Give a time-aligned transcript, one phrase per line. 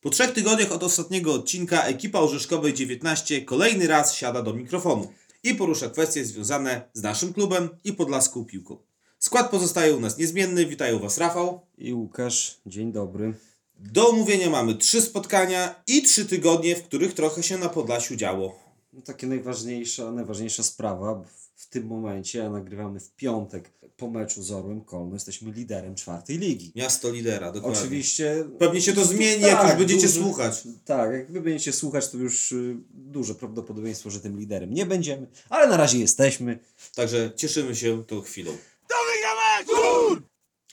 [0.00, 5.54] Po trzech tygodniach od ostatniego odcinka ekipa Orzeszkowej 19 kolejny raz siada do mikrofonu i
[5.54, 8.76] porusza kwestie związane z naszym klubem i podlaską piłką.
[9.18, 10.66] Skład pozostaje u nas niezmienny.
[10.66, 11.60] Witają Was Rafał.
[11.78, 13.34] I Łukasz, dzień dobry.
[13.78, 18.58] Do omówienia mamy trzy spotkania i trzy tygodnie, w których trochę się na Podlasiu działo.
[18.92, 21.14] No, takie najważniejsza, najważniejsza sprawa
[21.56, 23.70] w- tym momencie, a nagrywamy w piątek
[24.00, 26.72] po meczu z Orłem Kolno, jesteśmy liderem czwartej ligi.
[26.76, 27.80] Miasto lidera, dokładnie.
[27.80, 28.44] Oczywiście.
[28.58, 30.62] Pewnie się to zmieni, jak już będziecie słuchać.
[30.84, 35.26] Tak, jak wy będziecie słuchać, to już y, duże prawdopodobieństwo, że tym liderem nie będziemy,
[35.48, 36.58] ale na razie jesteśmy.
[36.94, 38.52] Także cieszymy się tą chwilą.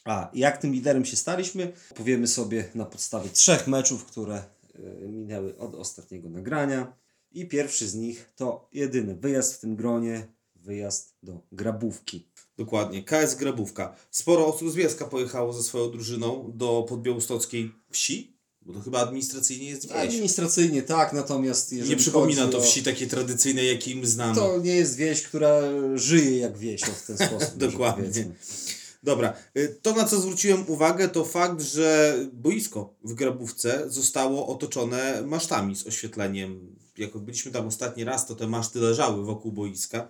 [0.06, 4.44] A jak tym liderem się staliśmy, powiemy sobie na podstawie trzech meczów, które
[4.76, 6.94] y, minęły od ostatniego nagrania.
[7.32, 10.28] I pierwszy z nich to jedyny wyjazd w tym gronie,
[10.72, 12.28] wyjazd do Grabówki.
[12.58, 13.96] Dokładnie, KS Grabówka.
[14.12, 19.70] Sporo osób z Bielska pojechało ze swoją drużyną do podbiałostockiej wsi, bo to chyba administracyjnie
[19.70, 19.98] jest wieś.
[19.98, 24.36] Administracyjnie tak, natomiast jeżeli Nie przypomina to o- wsi takiej tradycyjnej, jakiej my znamy.
[24.36, 25.62] To nie jest wieś, która
[25.96, 27.42] żyje jak wieś w ten sposób.
[27.42, 28.04] może Dokładnie.
[28.04, 28.36] powiedzmy.
[29.04, 35.22] Dobra, y, to na co zwróciłem uwagę to fakt, że boisko w Grabówce zostało otoczone
[35.26, 36.76] masztami z oświetleniem.
[36.98, 40.10] Jak byliśmy tam ostatni raz, to te maszty leżały wokół boiska.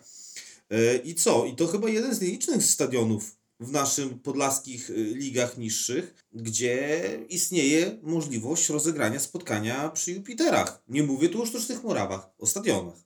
[0.74, 1.46] Y, I co?
[1.46, 8.00] I to chyba jeden z nielicznych stadionów w naszym podlaskich y, ligach niższych, gdzie istnieje
[8.04, 10.84] możliwość rozegrania spotkania przy Jupiterach.
[10.88, 12.98] Nie mówię tu o sztucznych murawach, o stadionach.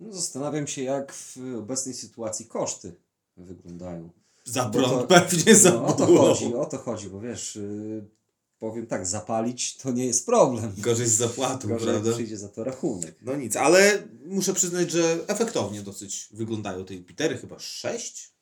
[0.00, 2.94] No, zastanawiam się, jak w obecnej sytuacji koszty
[3.36, 4.10] wyglądają.
[4.44, 8.08] Za prąd to- pewnie za No, o to chodzi, o to chodzi, bo wiesz, yy,
[8.58, 10.74] powiem tak, zapalić to nie jest problem.
[10.78, 12.12] Gorzej z zapłatą, Gorzej prawda?
[12.12, 13.14] przyjdzie za to rachunek.
[13.22, 18.34] No nic, ale muszę przyznać, że efektownie dosyć wyglądają te Jupitery, chyba sześć.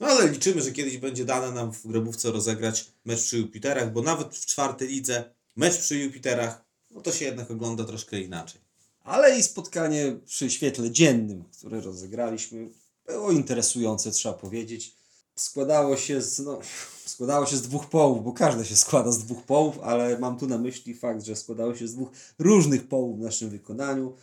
[0.00, 4.02] No ale liczymy, że kiedyś będzie dane nam w Grabówce rozegrać mecz przy Jupiterach, bo
[4.02, 8.60] nawet w czwartej lidze mecz przy Jupiterach, no to się jednak ogląda troszkę inaczej.
[9.00, 12.68] Ale i spotkanie przy świetle dziennym, które rozegraliśmy,
[13.06, 14.97] było interesujące, trzeba powiedzieć.
[15.38, 16.58] Składało się z, no,
[17.06, 20.46] składało się z dwóch połów, bo każde się składa z dwóch połów, ale mam tu
[20.46, 24.16] na myśli fakt, że składało się z dwóch różnych połów w naszym wykonaniu.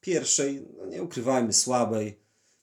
[0.00, 2.18] Pierwszej, no nie ukrywajmy, słabej.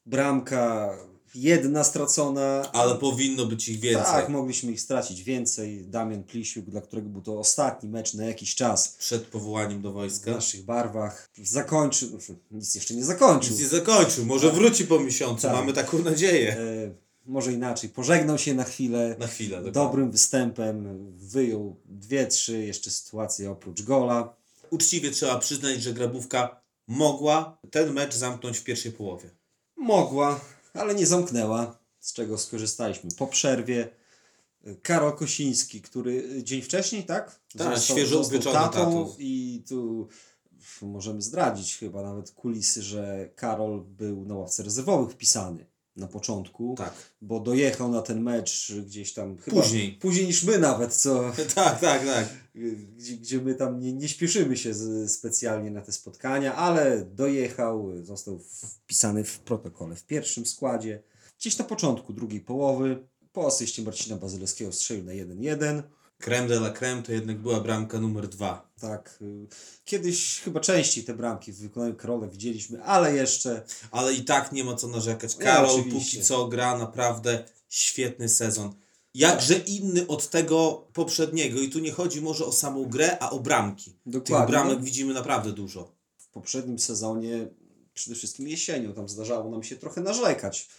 [0.06, 0.98] Bramka
[1.36, 2.72] jedna stracona.
[2.74, 4.06] Ale powinno być ich więcej.
[4.06, 5.86] Tak, mogliśmy ich stracić więcej.
[5.88, 9.94] Damian Plisiuk, dla którego był to ostatni mecz na jakiś czas Przed powołaniem do w
[9.94, 10.32] wojska.
[10.32, 11.30] naszych barwach.
[11.44, 13.52] Zakończył, znaczy, nic jeszcze nie zakończył.
[13.52, 15.52] Nic nie zakończył, może wróci po miesiącu, Tak.
[15.56, 16.58] mamy taką nadzieję.
[16.58, 19.16] E, może inaczej, pożegnał się na chwilę.
[19.20, 19.50] Na chwilę.
[19.50, 19.72] dokładnie.
[19.72, 24.36] Dobrym występem wyjął dwie, trzy jeszcze sytuacje oprócz gola.
[24.70, 29.30] Uczciwie trzeba przyznać, że Grabówka mogła ten mecz zamknąć w pierwszej połowie.
[29.78, 30.40] Mogła,
[30.74, 33.90] ale nie zamknęła, z czego skorzystaliśmy po przerwie.
[34.64, 37.40] E, Karol Kosiński, który dzień wcześniej, tak?
[37.58, 39.16] Tak, świeżo upieczony tatą.
[39.20, 40.08] I tu
[40.82, 46.94] możemy zdradzić chyba nawet kulisy, że Karol był na ławce rezerwowych wpisany na początku, Tak.
[47.22, 49.92] bo dojechał na ten mecz gdzieś tam chyba Później.
[49.92, 52.28] później niż my nawet, co Tak, tak, tak.
[52.98, 57.92] gdzie, gdzie my tam nie, nie śpieszymy się z, specjalnie na te spotkania, ale dojechał,
[58.04, 58.40] został
[58.84, 61.04] wpisany w protokole w pierwszym składzie.
[61.40, 65.84] Gdzieś na początku drugiej połowy, po asyście Marcina Bazylewskiego strzelił na 1-1.
[66.20, 68.70] Creme de la creme to jednak była bramka numer dwa.
[68.80, 69.48] Tak, y,
[69.86, 74.64] kiedyś chyba częściej te bramki w wykonaniu Karola widzieliśmy, ale jeszcze Ale i tak nie
[74.64, 75.36] ma co narzekać.
[75.36, 76.18] Karol oczywiście.
[76.18, 78.74] póki co gra naprawdę świetny sezon.
[79.14, 81.60] Jakże inny od tego poprzedniego.
[81.60, 83.92] I tu nie chodzi może o samą grę, a o bramki.
[83.92, 84.48] Tych Dokładnie.
[84.52, 85.92] bramek widzimy naprawdę dużo.
[86.18, 87.48] w poprzednim sezonie,
[87.94, 90.70] przede wszystkim jesienią, tam zdarzało nam się trochę narzekać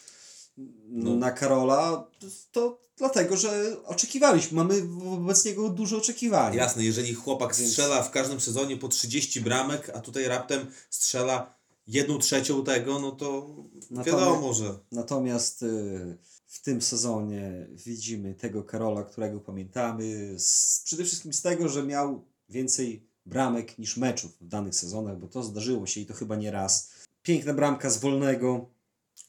[0.88, 1.16] No.
[1.16, 2.10] na Karola,
[2.52, 6.56] to dlatego, że oczekiwaliśmy, mamy wobec niego duże oczekiwania.
[6.56, 11.54] Jasne, jeżeli chłopak Więc- strzela w każdym sezonie po 30 bramek, a tutaj raptem strzela
[11.86, 13.56] jedną trzecią tego, no to
[13.90, 21.04] Natomiast- wiadomo, że Natomiast y, w tym sezonie widzimy tego Karola, którego pamiętamy, z, przede
[21.04, 25.86] wszystkim z tego, że miał więcej bramek niż meczów w danych sezonach, bo to zdarzyło
[25.86, 26.90] się i to chyba nie raz.
[27.22, 28.68] Piękna bramka z wolnego,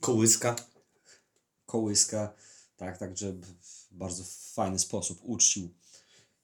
[0.02, 0.56] kołyska.
[1.68, 2.34] Kołyska,
[2.78, 4.24] tak, także w bardzo
[4.54, 5.70] fajny sposób uczcił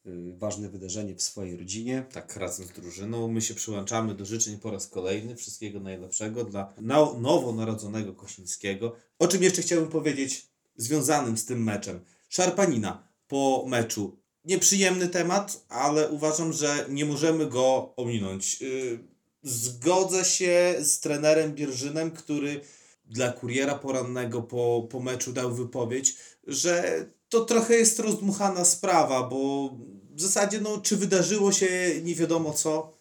[0.05, 2.05] y, ważne wydarzenie w swojej rodzinie.
[2.13, 3.27] Tak, razem z drużyną.
[3.27, 5.35] My się przyłączamy do życzeń po raz kolejny.
[5.35, 8.95] Wszystkiego najlepszego dla now- nowonarodzonego Kosińskiego.
[9.19, 11.99] O czym jeszcze chciałbym powiedzieć związanym z tym meczem.
[12.29, 14.17] Szarpanina po meczu.
[14.45, 18.61] Nieprzyjemny temat, ale uważam, że nie możemy go ominąć.
[18.61, 22.61] Yy, Zgodzę się z trenerem Bierżynem, który
[23.05, 26.15] dla kuriera porannego po, po meczu dał wypowiedź,
[26.47, 29.69] że to trochę jest rozdmuchana sprawa, bo
[30.15, 32.93] w zasadzie, no, czy wydarzyło się nie wiadomo co.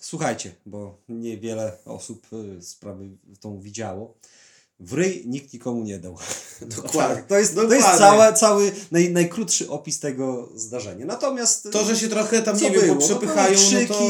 [0.00, 2.26] Słuchajcie, bo niewiele osób
[2.58, 3.04] y, sprawę
[3.40, 4.14] tą widziało.
[4.80, 6.18] W ryj nikt nikomu nie dał.
[6.76, 7.16] Dokładnie.
[7.16, 7.98] Tak, to jest, to jest Dokładnie.
[7.98, 11.06] cała, cały naj, najkrótszy opis tego zdarzenia.
[11.06, 12.94] Natomiast To, że się trochę tam, nie było?
[12.94, 14.04] poprzepychają, no, no to to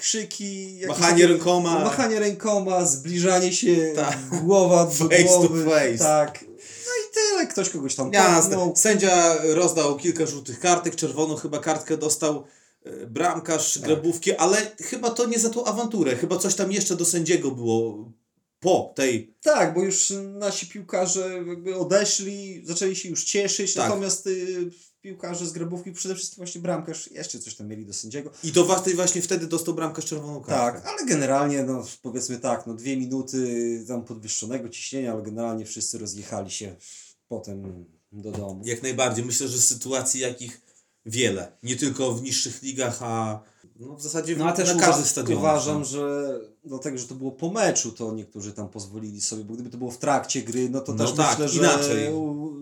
[0.00, 1.78] krzyki, machanie takie- rękoma.
[1.84, 4.18] Machanie rękoma, zbliżanie się Tak.
[4.44, 5.64] głowa do Face to głowy.
[5.64, 5.98] face.
[5.98, 6.44] Tak.
[6.86, 7.46] No i tyle.
[7.46, 8.72] Ktoś kogoś tam Jasne.
[8.76, 12.44] Sędzia rozdał kilka żółtych kartek, czerwoną chyba kartkę dostał
[12.84, 13.82] e, bramkarz, Tak.
[13.82, 16.16] grabówki, ale chyba to nie za tą awanturę.
[16.16, 18.12] Chyba coś tam jeszcze do sędziego było
[18.60, 19.34] po tej.
[19.42, 23.88] Tak, bo już nasi piłkarze jakby odeszli, zaczęli się już cieszyć, Tak.
[23.88, 24.70] natomiast y,
[25.00, 28.30] piłkarze z grabówki, przede wszystkim właśnie bramkarz, jeszcze coś tam mieli do sędziego.
[28.44, 30.80] I to właśnie, właśnie wtedy dostał bramkarz czerwoną kartkę.
[30.80, 35.98] Tak, ale generalnie, no powiedzmy tak, no dwie minuty tam podwyższonego ciśnienia, ale generalnie wszyscy
[35.98, 36.76] rozjechali się
[37.28, 38.62] potem do domu.
[38.64, 39.24] Jak najbardziej.
[39.24, 40.60] Myślę, że sytuacji jakich
[41.06, 41.52] wiele.
[41.62, 43.40] Nie tylko w niższych ligach, a
[43.76, 45.38] no w zasadzie No a też na uwa- każdych stadionach.
[45.42, 45.84] uważam, no.
[45.84, 46.30] że
[46.64, 49.90] dlatego, że to było po meczu, to niektórzy tam pozwolili sobie, bo gdyby to było
[49.90, 52.08] w trakcie gry, no to No też tak, myślę, że inaczej.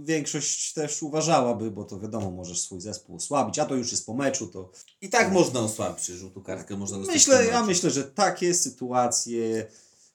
[0.02, 4.14] większość też uważałaby, bo to wiadomo, możesz swój zespół osłabić, a to już jest po
[4.14, 6.76] meczu, to I tak można osłabić żółtą kartkę.
[6.76, 9.66] Można dostać myślę, ja myślę, że takie sytuacje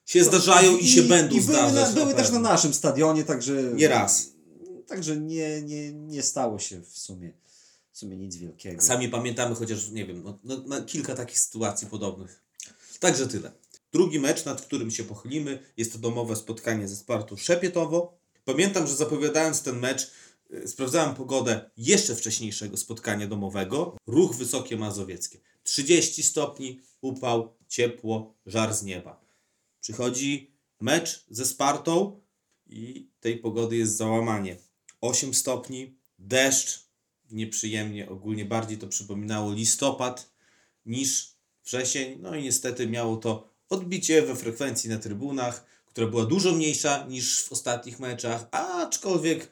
[0.06, 1.95] Się zdarzają i, się będą i były, zdarzać.
[1.95, 4.30] na, były na też na naszym stadionie, także Nie raz.
[4.88, 7.33] Także nie, nie, nie stało się w sumie,
[7.91, 8.81] w sumie nic wielkiego.
[8.81, 12.44] Sami pamiętamy chociaż, nie wiem, no, no, no, kilka takich sytuacji podobnych.
[13.00, 13.51] Także tyle.
[13.94, 18.18] Drugi mecz, nad którym się pochylimy, jest to domowe spotkanie ze Spartą Szepietowo.
[18.45, 20.12] Pamiętam, że zapowiadając ten mecz,
[20.54, 23.98] y, sprawdzałem pogodę jeszcze wcześniejszego spotkania domowego.
[24.07, 25.40] Ruch Wysokie Mazowieckie.
[25.63, 29.22] 30 stopni, upał, ciepło, żar z nieba.
[29.81, 32.22] Przychodzi mecz ze Spartą
[32.68, 34.57] i tej pogody jest załamanie.
[35.01, 36.80] 8 stopni, deszcz,
[37.31, 40.34] nieprzyjemnie, ogólnie bardziej to przypominało listopad
[40.86, 42.19] niż wrzesień.
[42.22, 47.43] No i niestety miało to odbicie we frekwencji na trybunach, która była dużo mniejsza niż
[47.43, 49.51] w ostatnich meczach, aczkolwiek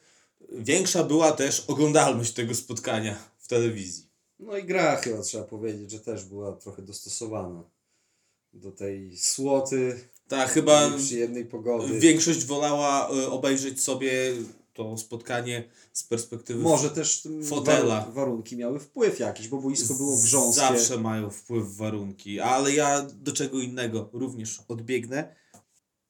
[0.52, 4.06] większa była też oglądalność tego spotkania w telewizji.
[4.40, 7.64] No i gra chyba trzeba powiedzieć, że też była trochę dostosowana
[8.54, 12.00] do tej słoty, Ta chyba przyjemnej pogody.
[12.00, 14.12] większość wolała y, obejrzeć sobie
[14.74, 18.06] to spotkanie z perspektywy Może też mm, fotela.
[18.06, 20.62] waru- warunki miały wpływ jakiś, bo boisko było grząskie.
[20.62, 25.36] Zawsze mają wpływ warunki, ale ja do czego innego również odbiegnę.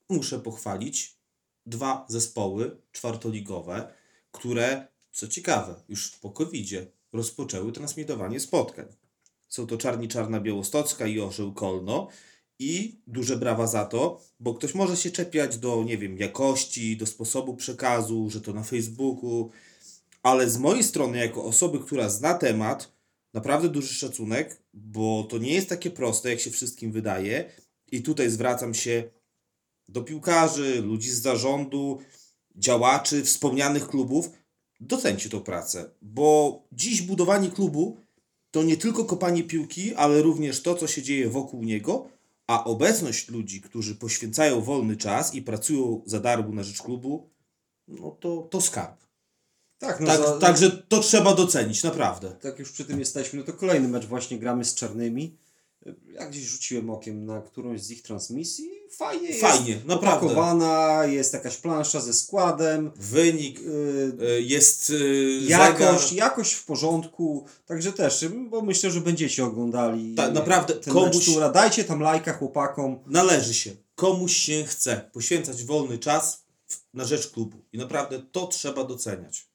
[0.09, 1.17] Muszę pochwalić
[1.65, 3.93] dwa zespoły czwartoligowe,
[4.31, 6.69] które, co ciekawe, już po covid
[7.13, 8.85] rozpoczęły transmitowanie spotkań.
[9.49, 12.07] Są to Czarni Czarna Białostocka i Orzeł Kolno.
[12.63, 17.05] I duże brawa za to, bo ktoś może się czepiać do, nie wiem, jakości, do
[17.05, 19.49] sposobu przekazu, że to na Facebooku,
[20.23, 22.91] ale z mojej strony, jako osoby, która zna temat,
[23.33, 27.51] naprawdę duży szacunek, bo to nie jest takie proste, jak się wszystkim wydaje.
[27.91, 29.03] I tutaj zwracam się
[29.87, 31.99] do piłkarzy, ludzi z zarządu,
[32.55, 34.29] działaczy, wspomnianych klubów.
[34.79, 37.97] Docencie tą pracę, bo dziś budowanie klubu
[38.51, 43.29] to nie tylko kopanie piłki, ale również to, co się dzieje wokół niego, a obecność
[43.29, 47.29] ludzi, którzy poświęcają wolny czas i pracują za darmo na rzecz klubu,
[47.87, 49.01] no to, to skarb.
[49.77, 52.31] Tak, no Tak, za, Także to trzeba docenić, naprawdę.
[52.31, 55.37] tak już przy tym jesteśmy, no to kolejny mecz właśnie gramy z czarnymi.
[56.13, 58.69] Ja gdzieś rzuciłem okiem na którąś z ich transmisji.
[58.91, 59.41] Fajnie jest.
[59.41, 60.25] Fajnie, naprawdę.
[60.25, 62.91] Opakowana, jest jakaś plansza ze składem.
[62.95, 66.13] Wynik Yy, y, jest y, jakość, zegar.
[66.13, 67.45] jakość w porządku.
[67.65, 70.15] Także też, bo myślę, że będziecie oglądali.
[70.15, 72.99] Tak, naprawdę, ten komuś- mecz, dajcie tam lajka chłopakom.
[73.07, 73.71] Należy się.
[73.95, 76.45] Komuś się chce poświęcać wolny czas
[76.93, 77.57] na rzecz klubu.
[77.73, 79.47] I naprawdę to trzeba doceniać.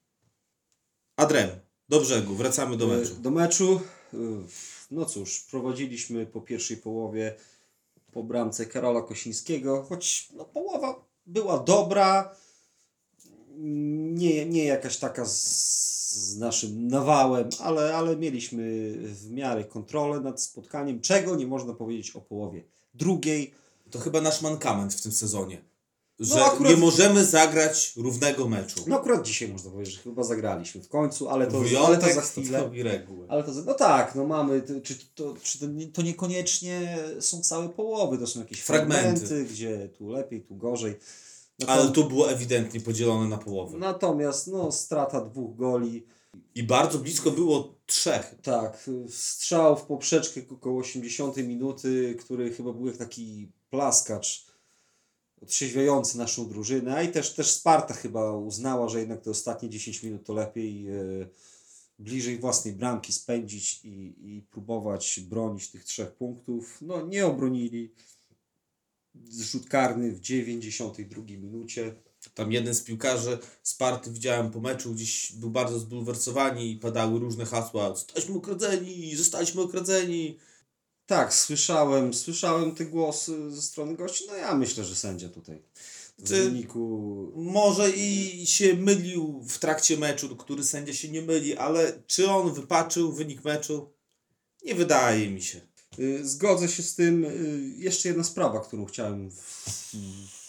[1.16, 1.48] Adrem,
[1.88, 3.14] do brzegu, wracamy do meczu.
[3.14, 3.80] Do meczu.
[4.90, 7.34] No cóż, prowadziliśmy po pierwszej połowie
[8.12, 12.36] po bramce Karola Kosińskiego, choć no, połowa była dobra.
[13.58, 15.36] Nie, nie jakaś taka z,
[16.12, 22.10] z naszym nawałem, ale, ale mieliśmy w miarę kontrolę nad spotkaniem, czego nie można powiedzieć
[22.10, 22.62] o połowie
[22.94, 23.54] drugiej.
[23.90, 25.62] To chyba nasz mankament w tym sezonie.
[26.20, 28.84] Że No akurat- nie możemy zagrać równego meczu.
[28.86, 32.14] No akurat dzisiaj można powiedzieć, że chyba zagraliśmy w końcu, ale to, ale Wyjątek to
[32.14, 32.46] za chwilę.
[32.48, 33.26] stanowi regułę.
[33.30, 38.18] Ale to, no tak, no mamy, czy, to, czy to, to niekoniecznie są całe połowy,
[38.18, 39.20] to są jakieś Fragmenty.
[39.26, 40.94] fragmenty, gdzie tu lepiej, tu gorzej.
[41.58, 43.78] No to- Ale to było ewidentnie podzielone na połowę.
[43.78, 46.06] Natomiast no, strata dwóch goli,
[46.54, 48.34] I bardzo blisko było trzech.
[48.42, 54.45] tak, strzał w poprzeczkę około 80 minuty, który chyba był jak taki plaskacz
[55.42, 60.02] otrzeźwiający naszą drużynę, a i też, też Sparta chyba uznała, że jednak te ostatnie 10
[60.02, 60.94] minut to lepiej e,
[61.98, 66.78] bliżej własnej bramki spędzić i, i próbować bronić tych trzech punktów.
[66.80, 67.92] No nie obronili.
[69.30, 71.94] Rzut karny w 92 minucie.
[72.34, 77.44] Tam jeden z piłkarzy Sparty widziałem po meczu, gdzieś był bardzo zbulwersowani i padały różne
[77.44, 77.88] hasła.
[77.88, 80.38] Zostaliśmy okradzeni, zostaliśmy okradzeni.
[81.06, 84.24] Tak, słyszałem, słyszałem te głosy ze strony gości.
[84.28, 85.62] No ja myślę, że sędzia tutaj
[86.18, 91.56] w Ty- wyniku Może i się mylił w trakcie meczu, który sędzia się nie myli,
[91.56, 93.90] ale czy on wypaczył wynik meczu?
[94.64, 95.60] Nie wydaje mi się.
[95.98, 97.24] Y, Zgodzę się z tym.
[97.24, 99.30] Y, Jeszcze jedna sprawa, którą chciałem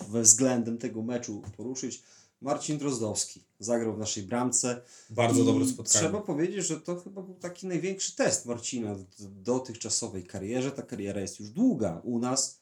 [0.09, 2.01] we względem tego meczu poruszyć.
[2.41, 4.81] Marcin Drozdowski zagrał w naszej bramce.
[5.09, 6.05] Bardzo I dobre spotkanie.
[6.05, 10.71] Trzeba powiedzieć, że to chyba był taki największy test Marcina w dotychczasowej karierze.
[10.71, 12.61] Ta kariera jest już długa u nas.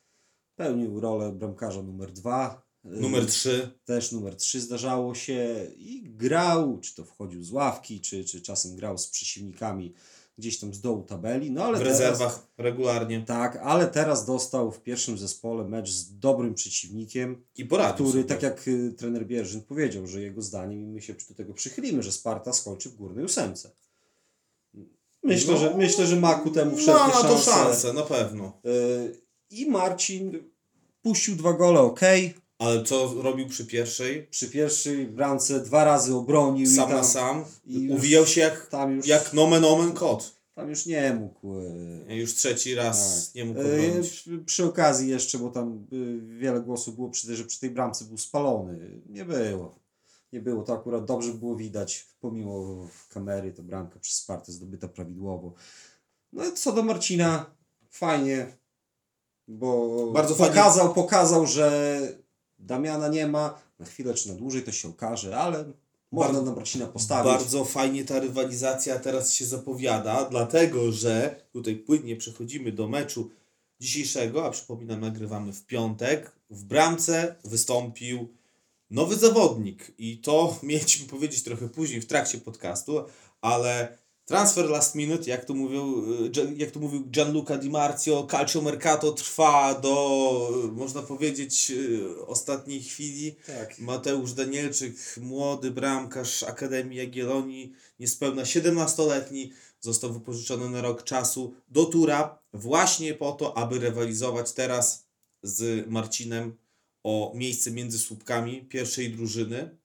[0.55, 2.65] Pełnił rolę bramkarza numer dwa.
[2.85, 3.71] Y, Numer 3.
[3.85, 8.75] też numer 3 zdarzało się i grał, czy to wchodził z ławki, czy, czy czasem
[8.75, 9.93] grał z przeciwnikami
[10.37, 11.51] gdzieś tam z dołu tabeli.
[11.51, 13.21] No ale W teraz, rezerwach regularnie.
[13.21, 18.23] tak, ale teraz dostał w pierwszym zespole mecz z dobrym przeciwnikiem, I który, sobie.
[18.23, 22.03] tak jak y, trener Bierzyn powiedział, że jego zdaniem, i my się do tego przychylimy,
[22.03, 23.71] że Sparta skończy w górnej ósemce.
[25.23, 27.93] Myślę, No, że, myślę, że ma ku temu wszelkie Ma na to szanse.
[27.93, 28.61] na pewno.
[28.65, 30.43] Y, I Marcin
[31.01, 31.99] puścił dwa gole, ok.
[32.59, 34.27] Ale co robił przy pierwszej?
[34.27, 37.43] Przy pierwszej bramce dwa razy obronił Sam i tam, na sam.
[37.65, 40.35] i już- Uwijał się jak, tam już, jak nomen omen kot.
[40.55, 41.59] tam już nie mógł.
[42.09, 43.35] y, Już trzeci raz Tak.
[43.35, 44.11] nie mógł E, obronić.
[44.11, 48.05] przy, przy okazji jeszcze, bo tam y, wiele głosów było, przy, że przy tej bramce
[48.05, 49.01] był spalony.
[49.09, 49.79] Nie było.
[50.33, 50.63] Nie było.
[50.63, 55.53] To akurat dobrze było widać, pomimo kamery, to bramka przez Spartę zdobyta prawidłowo.
[56.33, 57.45] No i co do Marcina,
[57.89, 58.57] fajnie,
[59.47, 60.55] bo Bardzo fajnie.
[60.55, 61.99] pokazał, pokazał, że
[62.59, 63.61] Damiana nie ma.
[63.79, 65.65] Na chwilę czy na dłużej to się okaże, ale
[66.11, 67.31] można na Marcina postawić.
[67.31, 73.29] Bardzo fajnie ta rywalizacja teraz się zapowiada, dlatego że tutaj płynnie przechodzimy do meczu
[73.79, 76.31] dzisiejszego, a przypominam, nagrywamy w piątek.
[76.49, 78.33] W bramce wystąpił
[78.89, 83.05] nowy zawodnik i to mieliśmy powiedzieć trochę później w trakcie podcastu,
[83.41, 88.61] ale transfer last minute, jak to, mówił, y, jak to mówił Gianluca Di Marzio, Calcio
[88.61, 93.35] Mercato trwa do, y, można powiedzieć, y, ostatniej chwili.
[93.47, 93.79] Tak.
[93.79, 102.39] Mateusz Danielczyk, młody bramkarz Akademii Jagiellonii, niespełna 17-letni, został wypożyczony na rok czasu do Tura
[102.53, 105.05] właśnie po to, aby rywalizować teraz
[105.43, 106.57] z Marcinem
[107.03, 109.77] o miejsce między słupkami pierwszej drużyny.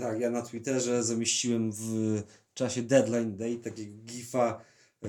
[0.00, 2.22] Tak, ja na Twitterze zamieściłem w
[2.54, 4.64] czasie Deadline Day takiego gifa
[5.04, 5.08] e,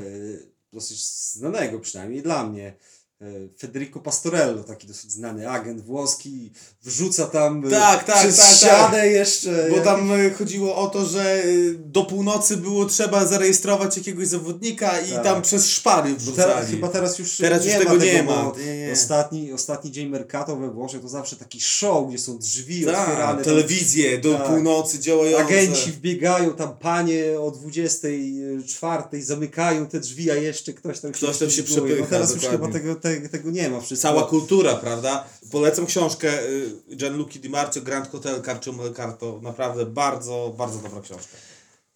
[0.74, 2.76] dosyć znanego przynajmniej dla mnie.
[3.24, 6.51] E, Federico Pastorello, taki dosyć znany agent włoski,
[6.84, 9.68] wrzuca tam e, Tak, tak, przez tak, ścianę jeszcze.
[9.70, 11.44] Bo tam y, chodziło o to, że
[11.77, 15.24] do północy było trzeba zarejestrować jakiegoś zawodnika i Tak.
[15.24, 16.51] tam przez szpary wrzucali.
[16.53, 18.51] teraz, chyba teraz już Teraz nie już tego tego, nie ma.
[18.65, 18.92] Nie, nie.
[18.94, 23.15] Ostatni, ostatni dzień Mercato we Włoszech to zawsze taki show, gdzie są drzwi otwierane.
[23.18, 24.48] Tak, tam telewizje do Tak.
[24.48, 25.46] północy działające.
[25.46, 31.50] Agenci wbiegają, tam panie o 24 zamykają te drzwi, a jeszcze ktoś tam Ktoś tam
[31.50, 31.96] się szpiluje.
[31.96, 32.68] przepycha, No teraz już dokładnie.
[32.68, 33.82] chyba tego, te, tego nie ma.
[33.82, 34.08] Wszystko.
[34.08, 35.27] Cała kultura, prawda?
[35.51, 39.39] Polecam książkę y, Gianluca Di Marzio, Grand Hotel Carcio Mercato.
[39.43, 41.38] Naprawdę bardzo, bardzo dobra książka.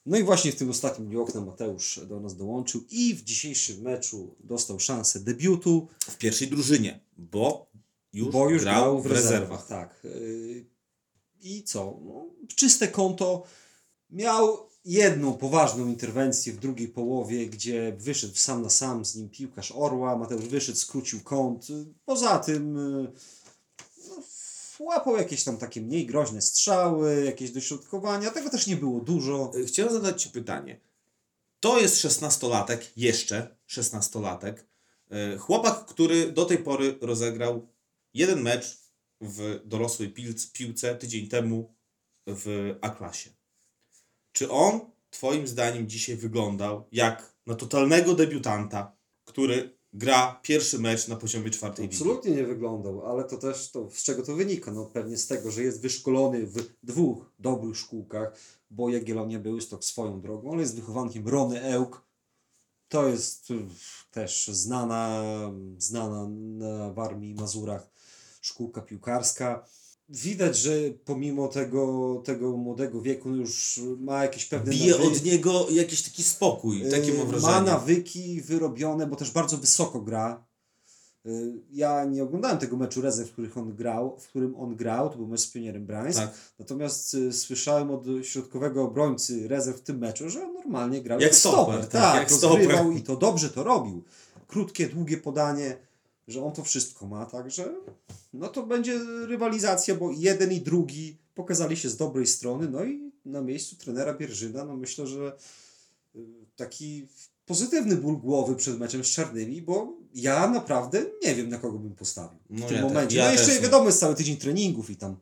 [0.05, 3.81] No i właśnie w tym ostatnim dniu okna Mateusz do nas dołączył i w dzisiejszym
[3.81, 7.67] meczu dostał szansę debiutu, W pierwszej drużynie, bo
[8.13, 9.67] już, bo już grał, w rezerwach.
[9.67, 9.99] Tak.
[10.03, 10.65] Yy,
[11.39, 11.99] I co?
[12.05, 13.43] No, czyste konto.
[14.09, 19.71] Miał jedną poważną interwencję w drugiej połowie, gdzie wyszedł sam na sam z nim piłkarz
[19.75, 20.17] Orła.
[20.17, 21.67] Mateusz wyszedł, skrócił kąt.
[22.05, 23.11] Poza tym yy,
[24.09, 24.23] no,
[24.79, 28.31] łapał jakieś tam takie mniej groźne strzały, jakieś dośrodkowania.
[28.31, 29.51] Tego też nie było dużo.
[29.55, 30.79] Y, Chciałem zadać Ci pytanie.
[31.59, 34.65] To jest szesnastolatek, jeszcze szesnastolatek.
[35.35, 37.67] y, Chłopak, który do tej pory rozegrał
[38.13, 38.77] jeden mecz
[39.21, 41.73] w dorosłej piłc- piłce tydzień temu
[42.27, 43.36] w A-klasie.
[44.37, 44.79] Czy on,
[45.09, 51.85] Twoim zdaniem, dzisiaj wyglądał jak na totalnego debiutanta, który gra pierwszy mecz na poziomie czwartej
[51.85, 51.95] ligi?
[51.95, 54.71] Absolutnie nie wyglądał, ale to też to, z czego to wynika?
[54.71, 58.33] No pewnie z tego, że jest wyszkolony w dwóch dobrych szkółkach,
[58.69, 62.05] bo Jagiellonia Białystok swoją drogą, ale jest wychowankiem Rony Ełk.
[62.87, 63.67] To jest y,
[64.11, 65.23] też znana,
[65.77, 67.89] znana na Warmii i Mazurach
[68.41, 69.65] szkółka piłkarska.
[70.09, 70.71] Widać, że
[71.05, 75.07] pomimo tego, tego młodego wieku już ma jakieś pewne Bije nawyki.
[75.17, 77.53] od niego jakiś taki spokój, takie mam wrażenie.
[77.53, 80.45] Ma nawyki wyrobione, bo też bardzo wysoko gra.
[81.25, 85.09] Y, Ja nie oglądałem tego meczu rezerw, w, których on grał, w którym on grał,
[85.09, 86.19] to był mecz z Pionierem Brańsk.
[86.19, 86.33] Tak.
[86.59, 91.31] Natomiast y, słyszałem od środkowego obrońcy rezerw w tym meczu, że on normalnie grał Jak
[91.31, 92.97] jako stoper, tak, tak, jak rozgrywał stoper.
[92.97, 94.03] i to dobrze to robił.
[94.47, 95.77] Krótkie, długie podanie,
[96.27, 97.73] że on to wszystko ma, także
[98.33, 103.11] no to będzie rywalizacja, bo jeden i drugi pokazali się z dobrej strony, no i
[103.25, 105.37] na miejscu trenera Bierżyna, no myślę, że
[106.15, 106.19] y,
[106.55, 107.07] taki
[107.45, 111.95] pozytywny ból głowy przed meczem z Czarnymi, bo ja naprawdę nie wiem, na kogo bym
[111.95, 113.17] postawił w No tym ja te- momencie.
[113.17, 115.15] ja no jeszcze wiadomo, jest cały tydzień treningów i tam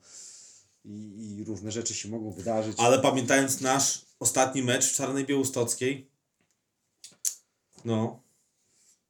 [0.86, 2.76] i, i różne rzeczy się mogą wydarzyć.
[2.80, 6.08] Ale pamiętając nasz ostatni mecz w Czarnej Białostockiej,
[7.86, 8.20] no,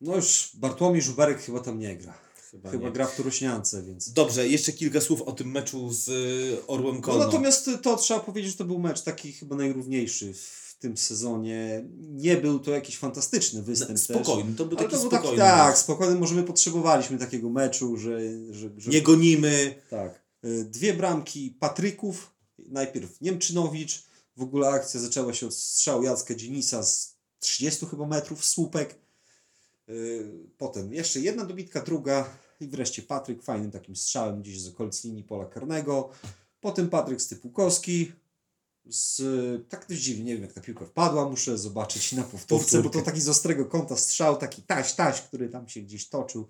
[0.01, 2.17] No już Bartłomiej Żuberek chyba tam nie gra.
[2.51, 2.91] chyba, Chyba nie.
[2.91, 4.11] gra w Turośniance, więc...
[4.13, 7.25] Dobrze, jeszcze kilka słów o tym meczu z y, Orłem No, Kolno.
[7.25, 11.85] natomiast to trzeba powiedzieć, że to był mecz taki chyba najrówniejszy w tym sezonie.
[11.99, 14.01] Nie był to jakiś fantastyczny występ też.
[14.01, 15.77] Spokojny, to był taki to był taki, spokojny tak, mecz.
[15.79, 18.19] spokojny, może my potrzebowaliśmy takiego meczu, że...
[18.51, 20.25] że, że Nie gonimy, Tak.
[20.45, 24.03] Y, Dwie bramki Patryków, najpierw Niemczynowicz.
[24.37, 29.04] W ogóle akcja zaczęła się od strzału Jacka Dzienisa z 30 chyba metrów słupek.
[29.89, 35.03] Y, Potem jeszcze jedna dobitka, druga i wreszcie Patryk fajnym takim strzałem gdzieś z okolic
[35.03, 36.09] linii pola karnego.
[36.59, 38.11] Potem Patryk Stypułkowski
[38.85, 39.21] z,
[39.69, 43.01] tak dość dziwnie, nie wiem jak ta piłka wpadła, muszę zobaczyć na powtórce, bo to
[43.01, 46.47] taki z ostrego kąta strzał, taki taś, taś, który tam się gdzieś toczył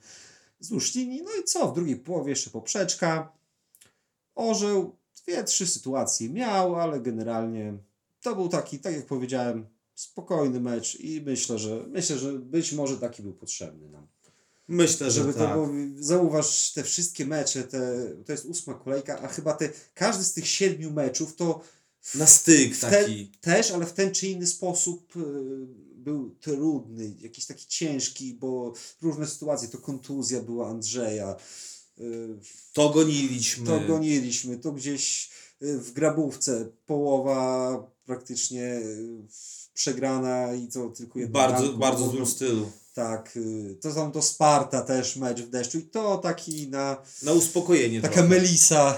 [0.59, 1.21] wzdłuż linii.
[1.23, 3.31] No i co, w drugiej połowie jeszcze poprzeczka.
[4.35, 7.77] Orzeł dwie, trzy sytuacje miał, ale generalnie
[8.21, 12.97] to był taki, tak jak powiedziałem, spokojny mecz i myślę, że myślę, że być może
[12.97, 14.07] taki był potrzebny nam.
[14.67, 15.53] myślę, że Żeby tak.
[15.53, 20.33] to zauważ te wszystkie mecze, te, to jest ósma kolejka, a chyba te, każdy z
[20.33, 21.61] tych siedmiu meczów to
[22.01, 23.31] w, Na styk te, taki.
[23.41, 25.19] też, ale w ten czy inny sposób y,
[25.95, 31.35] był trudny, jakiś taki ciężki, bo różne sytuacje, to kontuzja była Andrzeja,
[31.99, 32.27] y,
[32.73, 33.65] To goniliśmy.
[33.67, 35.29] to goniliśmy, to gdzieś
[35.61, 38.81] y, w grabówce połowa praktycznie
[39.75, 42.71] przegrana i to tylko jedna bardzo, bramka bardzo złym stylu.
[42.93, 47.31] Tak, y, to tam to Sparta też mecz w deszczu i to taki na Na
[47.31, 48.29] uspokojenie taka trochę.
[48.29, 48.97] Melisa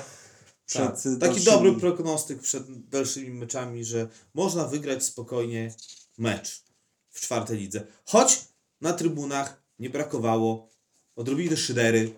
[0.66, 1.20] przed Tak.
[1.20, 5.74] Taki dobry prognostyk przed dalszymi meczami, że można wygrać spokojnie
[6.18, 6.64] mecz
[7.10, 7.88] w czwartej lidze.
[8.06, 8.46] Choć
[8.82, 10.70] na trybunach nie brakowało
[11.16, 12.14] odrobiny szydery,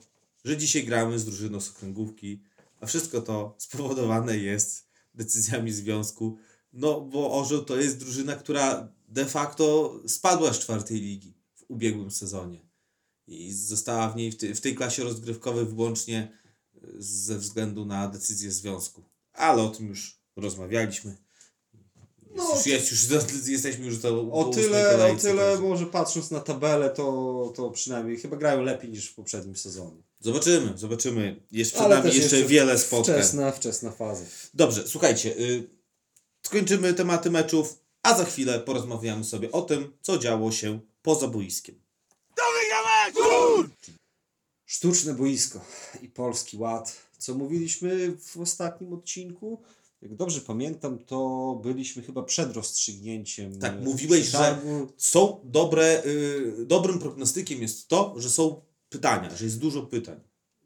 [0.46, 2.42] że dzisiaj gramy z drużyną z okręgówki,
[2.82, 6.38] a wszystko to spowodowane jest decyzjami związku.
[6.74, 12.12] No, bo Orzeł to jest drużyna, która de facto spadła z czwartej ligi w ubiegłym
[12.12, 12.70] sezonie.
[13.28, 16.40] I została w niej w, tej- w tej klasie rozgrywkowej wyłącznie
[17.00, 19.04] ze względu na decyzję związku.
[19.34, 21.18] Ale o tym już rozmawialiśmy.
[22.36, 23.08] No, już, jest już,
[23.48, 27.54] jesteśmy już do, do O tyle, o kolejce, tyle także może patrząc na tabelę, to,
[27.56, 30.04] to przynajmniej chyba grają lepiej niż w poprzednim sezonie.
[30.20, 31.42] Zobaczymy, zobaczymy.
[31.52, 33.16] Jest przed nami jeszcze, jeszcze wiele spotkań.
[33.16, 34.26] Wczesna, wczesna faza.
[34.54, 35.38] Dobrze, słuchajcie.
[35.38, 35.79] Y,
[36.42, 41.76] skończymy tematy meczów, a za chwilę porozmawiamy sobie o tym, co działo się poza boiskiem.
[44.66, 45.62] Sztuczne boisko
[46.02, 47.10] i polski ład.
[47.18, 49.62] Co mówiliśmy w ostatnim odcinku?
[50.02, 53.60] Jak dobrze pamiętam, to byliśmy chyba przed rozstrzygnięciem.
[53.60, 54.62] Tak, mówiłeś, że-.
[54.98, 60.20] Są dobre, y, dobrym prognostykiem jest to, że są pytania, że jest dużo pytań.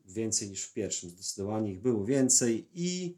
[0.05, 2.67] Więcej niż w pierwszym, zdecydowanie ich było więcej.
[2.73, 3.17] I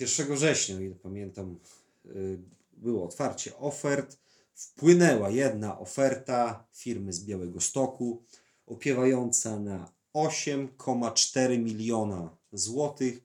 [0.00, 1.58] 1 września, o ile pamiętam,
[2.06, 2.38] y,
[2.72, 4.18] było otwarcie ofert.
[4.54, 8.22] Wpłynęła jedna oferta firmy z Białego Stoku,
[8.66, 13.20] opiewająca na 8,4 miliona złotych,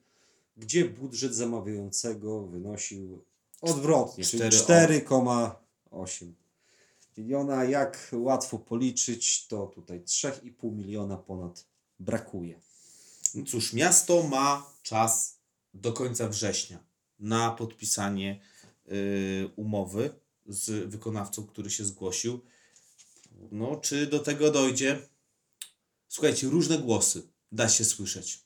[0.56, 3.24] gdzie budżet zamawiającego wynosił
[3.60, 5.20] odwrotnie, czyli Cztery o.
[5.94, 6.32] 4,8
[7.16, 7.64] miliona.
[7.64, 11.66] Jak łatwo policzyć, to tutaj 3,5 miliona ponad
[12.00, 12.60] brakuje.
[13.34, 15.38] No cóż, miasto ma czas
[15.74, 16.84] do końca września
[17.18, 18.40] na podpisanie
[18.88, 20.10] y, umowy
[20.46, 22.40] z wykonawcą, który się zgłosił.
[23.52, 25.08] No, czy do tego dojdzie?
[26.08, 28.44] Słuchajcie, różne głosy da się słyszeć.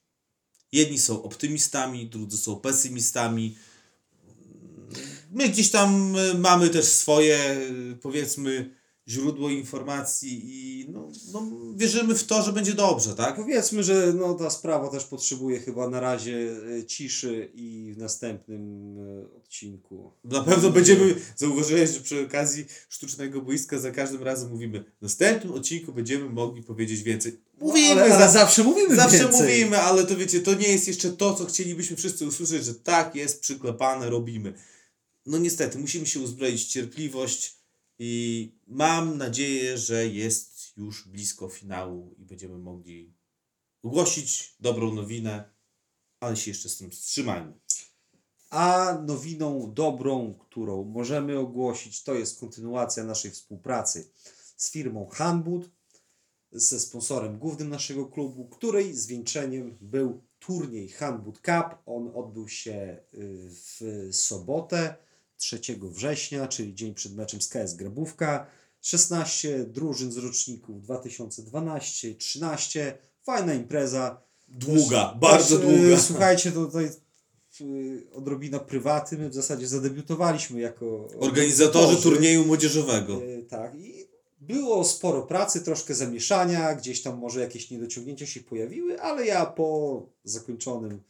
[0.73, 3.57] Jedni są optymistami, drudzy są pesymistami.
[5.31, 7.61] My gdzieś tam y, mamy też swoje,
[7.93, 8.78] y, powiedzmy,
[9.09, 11.43] źródło informacji i no, no,
[11.77, 13.37] wierzymy w to, że będzie dobrze, tak?
[13.37, 18.97] Powiedzmy, że no, ta sprawa też potrzebuje chyba na razie e, ciszy i w następnym
[18.99, 20.13] e, odcinku.
[20.25, 25.53] Na pewno będziemy, zauważyłeś, że przy okazji sztucznego boiska za każdym razem mówimy, w następnym
[25.53, 27.41] odcinku będziemy mogli powiedzieć więcej.
[27.61, 29.41] Mówimy, No, ale, ale za, zawsze mówimy zawsze więcej.
[29.41, 33.15] mówimy, ale to wiecie, to nie jest jeszcze to, co chcielibyśmy wszyscy usłyszeć, że tak
[33.15, 34.53] jest, przyklepane, robimy.
[35.27, 37.58] No niestety, musimy się uzbroić w cierpliwość
[37.99, 43.15] i mam nadzieję, że jest już blisko finału i będziemy mogli
[43.83, 45.51] ogłosić dobrą nowinę,
[46.21, 47.53] ale się jeszcze z tym wstrzymajmy.
[48.51, 54.11] A nowiną dobrą, którą możemy ogłosić, to jest kontynuacja naszej współpracy
[54.57, 55.71] z firmą Hanbud,
[56.53, 61.79] ze sponsorem głównym naszego klubu, której zwieńczeniem był turniej Hanbud Cup.
[61.87, 65.08] On odbył się y, w sobotę
[65.39, 68.47] 3 września, czyli dzień przed meczem z KS Grabówka.
[68.81, 72.99] 16 drużyn z roczników 2012 13.
[73.23, 74.23] Fajna impreza.
[74.49, 75.95] Długa, Też, bardzo też, długa.
[75.97, 76.91] e, Słuchajcie, to tutaj
[77.61, 79.19] y, odrobina prywaty.
[79.19, 83.21] My w zasadzie zadebiutowaliśmy jako Organizatorzy turnieju młodzieżowego.
[83.39, 84.09] E, Tak, i
[84.41, 90.03] było sporo pracy, troszkę zamieszania, gdzieś tam może jakieś niedociągnięcia się pojawiły, ale ja po
[90.25, 91.03] zakończonym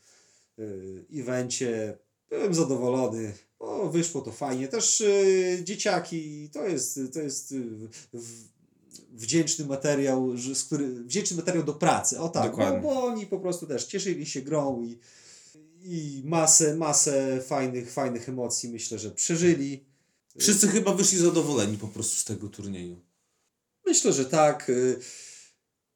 [1.15, 1.99] evencie
[2.31, 4.69] byłem zadowolony, bo wyszło to fajnie.
[4.69, 8.49] Też y, dzieciaki, to jest, to jest y, w,
[9.13, 13.39] wdzięczny materiał, że, z który, wdzięczny materiał do pracy, o tak, bo, bo oni po
[13.39, 14.99] prostu też cieszyli się grą i,
[15.83, 19.85] i masę, masę fajnych, fajnych emocji myślę, że przeżyli.
[20.39, 23.01] Wszyscy chyba wyszli zadowoleni po prostu z tego turnieju.
[23.87, 24.71] Myślę, że tak.
[24.71, 25.01] Y,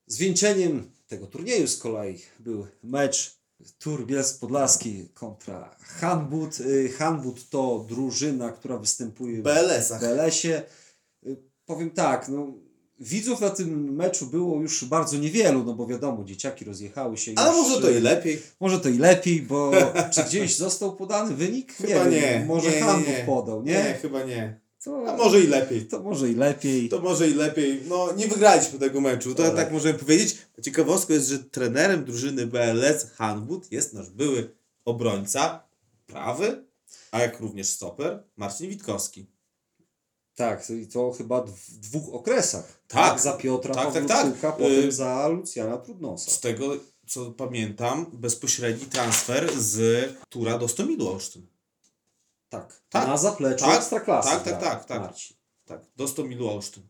[0.07, 3.42] Zwieńczeniem tego turnieju z kolei był mecz
[3.79, 6.61] Tur Bielsk Podlaski kontra Hanbud.
[6.61, 10.01] Y, Hanbud to drużyna, która występuje w BLS-ach.
[10.01, 10.63] BLS-ie.
[11.27, 12.53] Y, Powiem tak, no,
[13.01, 17.33] widzów na tym meczu było już bardzo niewielu, no bo wiadomo, dzieciaki rozjechały się.
[17.37, 18.43] Ale już, może to y, i lepiej.
[18.61, 19.73] Może to i lepiej, bo
[20.15, 21.73] czy gdzieś został podany wynik?
[21.75, 22.45] Chyba wiem, nie.
[22.49, 23.25] Może nie, nie, Hanbud nie.
[23.27, 23.73] podał, nie?
[23.73, 24.61] Nie, chyba nie.
[24.85, 25.87] To, A może i lepiej.
[25.87, 26.89] to może i lepiej.
[26.89, 27.83] To może i lepiej.
[27.89, 29.57] No, nie wygraliśmy tego meczu, to Tak.
[29.57, 30.39] tak możemy powiedzieć.
[30.63, 34.51] Ciekawostką jest, że trenerem drużyny BLS Hanwood jest nasz były
[34.85, 35.63] obrońca
[36.07, 36.65] prawy,
[37.11, 39.27] a jak również stoper Marcin Witkowski.
[40.35, 42.83] Tak, i to chyba w dwóch okresach.
[42.89, 43.21] Tak.
[43.21, 44.57] Za Piotra Tak, tak, tak.
[44.57, 46.31] potem Y- za Lucjana Trudnosa.
[46.31, 51.47] Z tego, co pamiętam, bezpośredni transfer z Tura do Stomilu Olsztyn.
[52.53, 52.83] Tak.
[52.91, 53.09] Tak.
[53.09, 54.29] Na zapleczu Tak, Ekstraklasy.
[54.31, 55.03] tak, tak, tak, tak.
[55.03, 55.37] Marcin.
[55.65, 56.83] Tak, do Stomilu Olsztyn.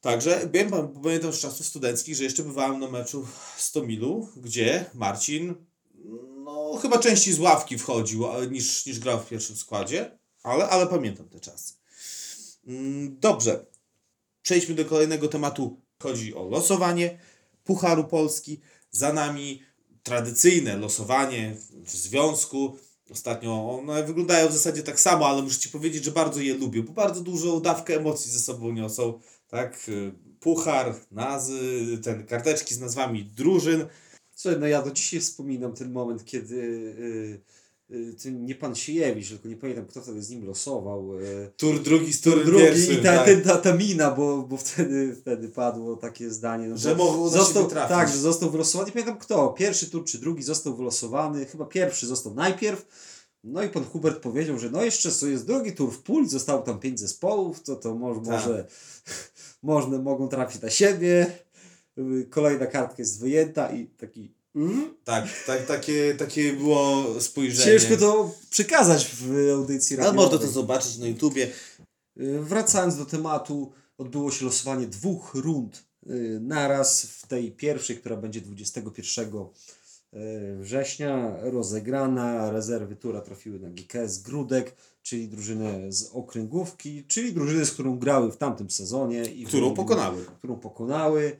[0.00, 0.70] Także wiem,
[1.02, 5.54] pamiętam z czasów studenckich, że jeszcze bywałem na meczu w Stomilu, gdzie Marcin
[6.44, 11.28] no, chyba częściej z ławki wchodził niż, niż grał w pierwszym składzie, ale, ale pamiętam
[11.28, 11.74] te czasy.
[12.66, 13.66] Mm, Dobrze,
[14.42, 15.80] przejdźmy do kolejnego tematu.
[16.02, 17.18] Chodzi o losowanie
[17.64, 18.60] Pucharu Polski.
[18.90, 19.62] Za nami
[20.02, 22.78] tradycyjne losowanie w związku.
[23.10, 26.82] Ostatnio one wyglądają w zasadzie tak samo, ale muszę Ci powiedzieć, że bardzo je lubię,
[26.82, 29.20] bo bardzo dużą dawkę emocji ze sobą niosą.
[29.48, 31.58] Tak, y, puchar, nazy,
[32.02, 33.86] ten karteczki z nazwami drużyn.
[34.36, 37.63] Słuchaj, no ja do dzisiaj wspominam ten moment, kiedy y, y, ty,
[38.32, 41.18] nie pan Siejewicz, tylko nie pamiętam kto wtedy z nim losował.
[41.20, 43.00] Y, Tur drugi z turem drugi pierwszym.
[43.00, 43.42] i ta, tak.
[43.44, 46.68] ta, ta mina, bo, bo wtedy, wtedy padło takie zdanie.
[46.68, 47.70] No, Że na został.
[47.70, 48.86] Tak, że został wylosowany.
[48.86, 49.48] Nie pamiętam kto.
[49.48, 51.46] Pierwszy tur czy drugi został wylosowany.
[51.46, 52.86] Chyba pierwszy został najpierw.
[53.44, 56.62] No i pan Hubert powiedział, że no jeszcze co jest drugi tur w puli, zostało
[56.62, 58.26] tam pięć zespołów, to to może, Tak.
[58.30, 58.66] może
[59.62, 61.26] można, mogą trafić na siebie.
[61.98, 64.94] Y, Kolejna kartka jest wyjęta i taki mm?
[65.04, 67.78] Tak, tak takie, takie było spojrzenie.
[67.78, 70.54] ciężko to przekazać w audycji Ale można to radiowej.
[70.54, 71.48] zobaczyć na YouTubie.
[72.20, 77.02] Y, Wracając do tematu, odbyło się losowanie dwóch rund y, naraz.
[77.06, 82.50] W tej pierwszej, która będzie 21 y, września, rozegrana.
[82.50, 88.32] Rezerwy tura trafiły na GKS Grudek, czyli drużynę z okręgówki, czyli drużynę, z którą grały
[88.32, 89.24] w tamtym sezonie.
[89.24, 90.24] I Którą pokonały.
[90.38, 91.36] którą pokonały.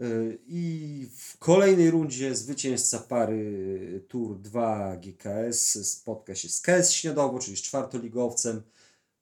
[0.00, 7.38] Y, I w kolejnej rundzie zwycięzca pary Tour 2 GKS spotka się z KS Śniadowo,
[7.38, 8.62] czyli z czwartoligowcem.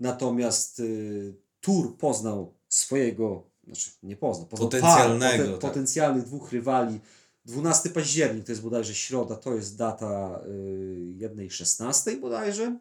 [0.00, 5.60] Natomiast y, Tour poznał swojego, znaczy nie poznał, poznał Potencjalnego, par, tak.
[5.60, 7.00] potencjalnych dwóch rywali.
[7.44, 12.78] 12 październik to jest bodajże środa, to jest data y, jednej 16 bodajże.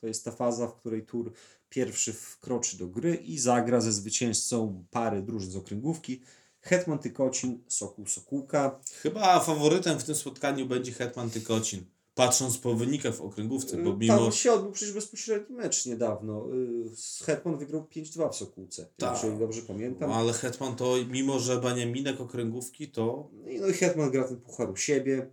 [0.00, 1.32] To jest ta faza, w której Tour
[1.68, 6.20] pierwszy wkroczy do gry i zagra ze zwycięzcą pary drużyn z okręgówki.
[6.60, 8.80] Hetman Tykocin, Sokół Sokółka.
[9.02, 11.84] Chyba faworytem w tym spotkaniu będzie Hetman Tykocin.
[12.14, 14.18] Patrząc po wynikach w okręgówce, bo mimo...
[14.18, 16.46] Tam się odbył przecież bezpośredni mecz niedawno.
[16.54, 19.14] Y, Hetman wygrał 5-2 w Sokółce, Tak.
[19.14, 20.12] jeżeli dobrze pamiętam.
[20.12, 24.70] Ale Hetman to, mimo że Baniaminek okręgówki, to I No i Hetman gra ten puchar
[24.70, 25.30] u siebie,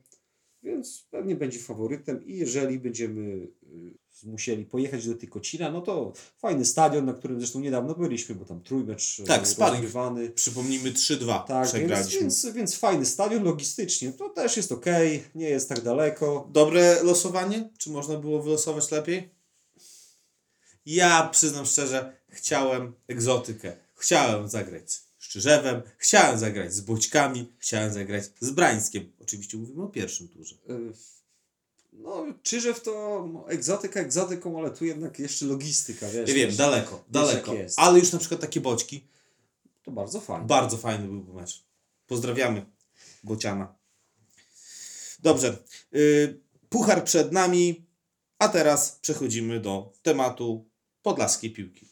[0.64, 3.50] więc pewnie będzie faworytem i jeżeli będziemy y,
[4.24, 8.62] musieli pojechać do Tykocina, no to fajny stadion, na którym zresztą niedawno byliśmy, bo tam
[8.64, 9.74] trójmecz Tak, y, sparring.
[9.84, 10.30] rozgrywany.
[10.30, 12.20] przypomnijmy 3-2 Tak, więc, przegraliśmy.
[12.22, 14.86] więc, więc fajny stadion logistycznie, to też jest ok,
[15.36, 16.50] nie jest tak daleko.
[16.52, 17.70] Dobre losowanie?
[17.78, 19.30] Czy można było wylosować lepiej?
[20.86, 23.78] Ja przyznam szczerze, chciałem egzotykę.
[23.96, 29.12] Chciałem zagrać Szczyrzewem, chciałem zagrać z Boćkami, chciałem zagrać z Brańskiem.
[29.22, 30.56] Oczywiście mówimy o pierwszym turze.
[30.70, 30.94] Y,
[31.98, 36.30] No, Czyżew to egzotyka egzotyką, ale tu jednak jeszcze logistyka, wiesz.
[36.30, 37.54] Ja wiem, wiesz, daleko, daleko.
[37.78, 39.08] Ale już na przykład takie Boćki,
[39.84, 40.48] To bardzo fajnie.
[40.48, 41.64] bardzo fajny byłby mecz.
[42.08, 42.66] Pozdrawiamy
[43.24, 43.76] Bociana.
[45.20, 45.58] Dobrze,
[45.96, 47.86] y, puchar przed nami,
[48.40, 50.66] a teraz przechodzimy do tematu
[51.02, 51.88] podlaskiej piłki.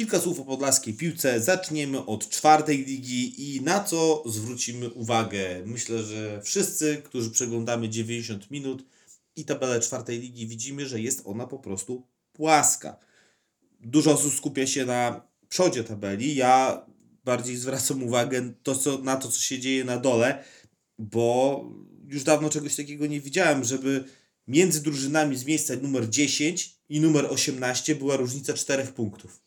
[0.00, 1.40] Kilka słów o podlaskiej piłce.
[1.40, 5.62] Zaczniemy od czwartej ligi i na co zwrócimy uwagę.
[5.66, 8.84] Myślę, że wszyscy, którzy przeglądamy 90 minut
[9.36, 12.96] i tabelę czwartej ligi, widzimy, że jest ona po prostu płaska.
[13.80, 16.34] Dużo osób skupia się na przodzie tabeli.
[16.34, 16.86] Ja
[17.24, 20.44] bardziej zwracam uwagę to, co, na to, co się dzieje na dole,
[20.98, 21.64] bo
[22.08, 24.04] już dawno czegoś takiego nie widziałem, żeby
[24.46, 29.40] między drużynami z miejsca numer 10 i numer 18 była różnica 4 punktów.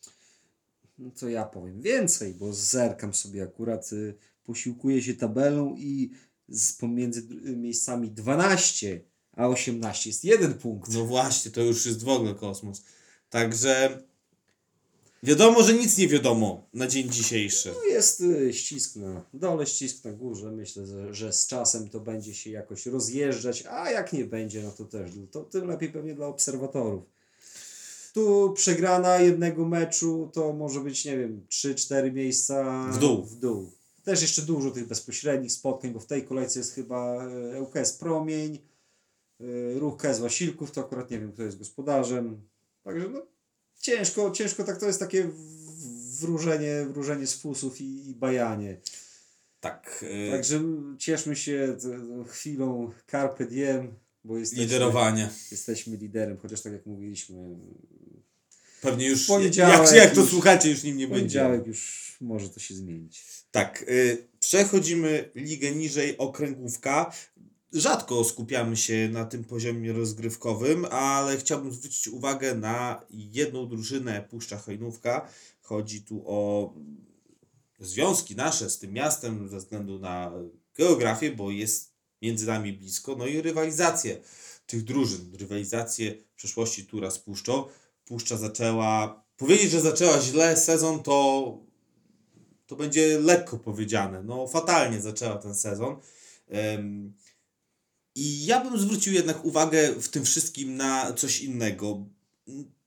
[1.04, 4.14] No to ja powiem więcej, bo zerkam sobie akurat, y,
[4.44, 6.10] posiłkuję się tabelą i
[6.48, 9.00] z pomiędzy dr- miejscami 12
[9.32, 10.92] a 18 jest jeden punkt.
[10.92, 12.82] No właśnie, to już jest w ogóle kosmos.
[13.30, 14.02] Także
[15.22, 17.72] wiadomo, że nic nie wiadomo na dzień dzisiejszy.
[17.74, 20.52] No jest y, ścisk na dole, ścisk na górze.
[20.52, 24.70] Myślę, że, że z czasem to będzie się jakoś rozjeżdżać, a jak nie będzie, no
[24.70, 27.13] to też to tym lepiej pewnie dla obserwatorów.
[28.14, 33.22] Tu przegrana jednego meczu to może być, nie wiem, 3-4 miejsca W dół.
[33.24, 33.72] w dół.
[34.04, 38.58] Też jeszcze dużo tych bezpośrednich spotkań, bo w tej kolejce jest chyba e, ŁKS Promień,
[39.40, 42.40] e, Ruch KS Wasilków, to akurat nie wiem, kto jest gospodarzem.
[42.84, 43.26] Także no,
[43.80, 45.30] ciężko, ciężko tak to jest takie
[46.20, 48.80] wróżenie, wróżenie z fusów i, i bajanie.
[49.60, 50.62] Tak, y, Także
[50.98, 51.76] cieszmy się
[52.26, 55.30] chwilą carpe diem, bo jesteśmy, liderowanie.
[55.50, 57.56] jesteśmy liderem, chociaż tak jak mówiliśmy,
[58.84, 61.18] Pewnie już, jak, jak to już- słuchacie, już nim nie będzie.
[61.18, 63.24] poniedziałek już może to się zmienić.
[63.50, 67.12] Tak, y, przechodzimy ligę niżej, okręgówka.
[67.72, 74.58] Rzadko skupiamy się na tym poziomie rozgrywkowym, ale chciałbym zwrócić uwagę na jedną drużynę Puszcza
[74.58, 75.28] Hojnówka.
[75.60, 76.72] Chodzi tu o
[77.80, 80.32] związki nasze z tym miastem ze względu na
[80.76, 81.92] geografię, bo jest
[82.22, 84.20] między nami blisko, no i rywalizację
[84.66, 87.64] tych drużyn, rywalizację w przeszłości Tura z Puszczą.
[88.04, 91.58] Puszcza zaczęła, powiedzieć, że zaczęła źle sezon, to
[92.66, 94.22] to będzie lekko powiedziane.
[94.22, 95.96] No, fatalnie zaczęła ten sezon.
[98.14, 102.06] I ja bym zwrócił jednak uwagę w tym wszystkim na coś innego.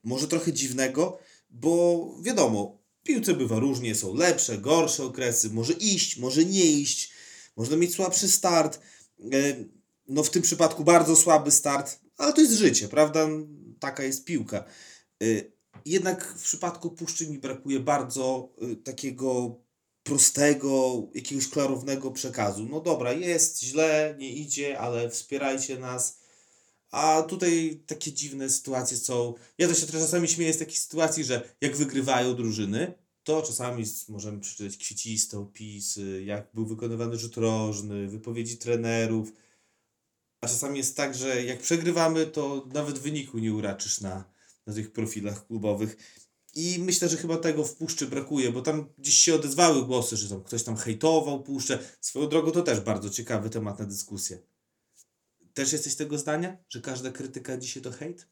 [0.03, 6.45] Może trochę dziwnego, bo wiadomo, piłce bywa różnie, są lepsze, gorsze okresy, może iść, może
[6.45, 7.11] nie iść,
[7.55, 8.79] można mieć słabszy start.
[10.07, 13.27] No w tym przypadku bardzo słaby start, ale to jest życie, prawda?
[13.79, 14.63] Taka jest piłka.
[15.23, 19.59] Y, Jednak w przypadku Puszczy mi brakuje bardzo y, takiego
[20.03, 22.65] prostego, jakiegoś klarownego przekazu.
[22.65, 26.19] No dobra, jest źle, nie idzie, ale wspierajcie nas.
[26.91, 29.33] A tutaj takie dziwne sytuacje są.
[29.57, 34.39] Ja to się czasami śmieję z takich sytuacji, że jak wygrywają drużyny, to czasami możemy
[34.39, 39.33] przeczytać kwieciste opisy, jak był wykonywany rzut rożny, wypowiedzi trenerów.
[40.41, 44.36] A czasami jest tak, że jak przegrywamy, to nawet wyniku nie uraczysz na,
[44.67, 45.97] na tych profilach klubowych.
[46.55, 50.29] I myślę, że chyba tego w Puszczy brakuje, bo tam gdzieś się odezwały głosy, że
[50.29, 51.79] tam ktoś tam hejtował Puszczę.
[52.01, 54.39] Swoją drogą to też bardzo ciekawy temat na dyskusję.
[55.53, 58.27] Też jesteś tego zdania, że każda krytyka dzisiaj to hejt?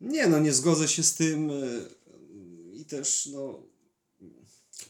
[0.00, 1.90] Nie no, nie zgodzę się z tym y,
[2.72, 3.71] i też no...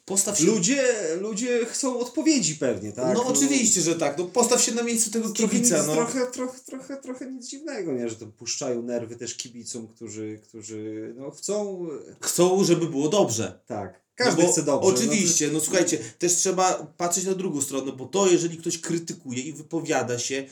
[0.05, 0.45] Postaw się...
[0.45, 0.85] Ludzie,
[1.21, 3.15] ludzie chcą odpowiedzi pewnie, tak?
[3.15, 4.19] no oczywiście, że tak.
[4.19, 5.83] No postaw się na miejscu tego kibica.
[5.87, 5.95] No.
[5.95, 8.09] trochę, trochę, trochę, trochę nic dziwnego, nie?
[8.09, 11.87] że to puszczają nerwy też kibicom, którzy, którzy no, chcą,
[12.21, 13.61] Chcą, żeby było dobrze.
[13.67, 14.89] tak, każdy no chce dobrze.
[14.89, 19.53] Oczywiście, no słuchajcie, też trzeba patrzeć na drugą stronę, bo to, jeżeli ktoś krytykuje i
[19.53, 20.47] wypowiada się,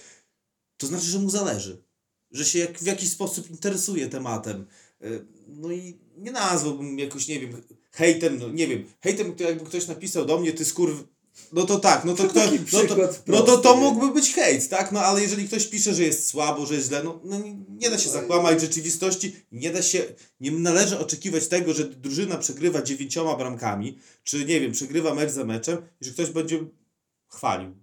[0.77, 1.83] to znaczy, że mu zależy.
[2.31, 4.67] Że się jak, w jakiś sposób interesuje tematem.
[5.05, 9.65] Y, No i nie nazwałbym jakoś, nie wiem, hejtem, no nie wiem, hejtem to jakby
[9.65, 11.05] ktoś napisał do mnie, ty skurw...
[11.53, 12.41] No to tak, no to, kto,
[12.73, 14.93] no to, no to to mógłby być hejt, tak?
[14.93, 17.99] No ale jeżeli ktoś pisze, że jest słabo, że jest źle, no, no nie, da
[17.99, 20.05] się No zakłamać rzeczywistości, nie da się,
[20.41, 25.45] nie należy oczekiwać tego, że drużyna przegrywa dziewięcioma bramkami, czy nie wiem, przegrywa mecz za
[25.45, 26.65] meczem i że ktoś będzie
[27.29, 27.75] chwalił.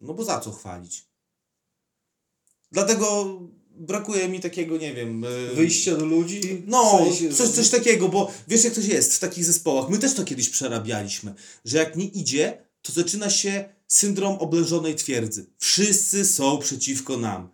[0.00, 1.06] No bo za co chwalić?
[2.72, 3.40] Dlatego
[3.78, 5.24] brakuje mi takiego, nie wiem...
[5.24, 6.62] y, Wyjście do ludzi.
[6.66, 9.90] no, w sensie- coś, coś takiego, bo wiesz jak to jest w takich zespołach.
[9.90, 11.34] My też to kiedyś przerabialiśmy,
[11.64, 15.46] że jak nie idzie, to zaczyna się syndrom oblężonej twierdzy.
[15.58, 17.48] Wszyscy są przeciwko nam.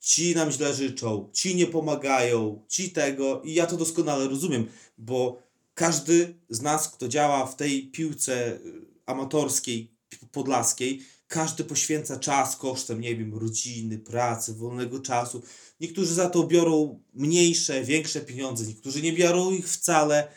[0.00, 4.66] Ci nam źle życzą, ci nie pomagają, ci tego i ja to doskonale rozumiem,
[4.98, 5.42] bo
[5.74, 8.60] każdy z nas, kto działa w tej piłce y,
[9.06, 9.90] amatorskiej,
[10.32, 15.42] podlaskiej, każdy poświęca czas kosztem, nie wiem, rodziny, pracy, wolnego czasu.
[15.80, 20.28] Niektórzy za to biorą mniejsze, większe pieniądze, niektórzy nie biorą ich wcale.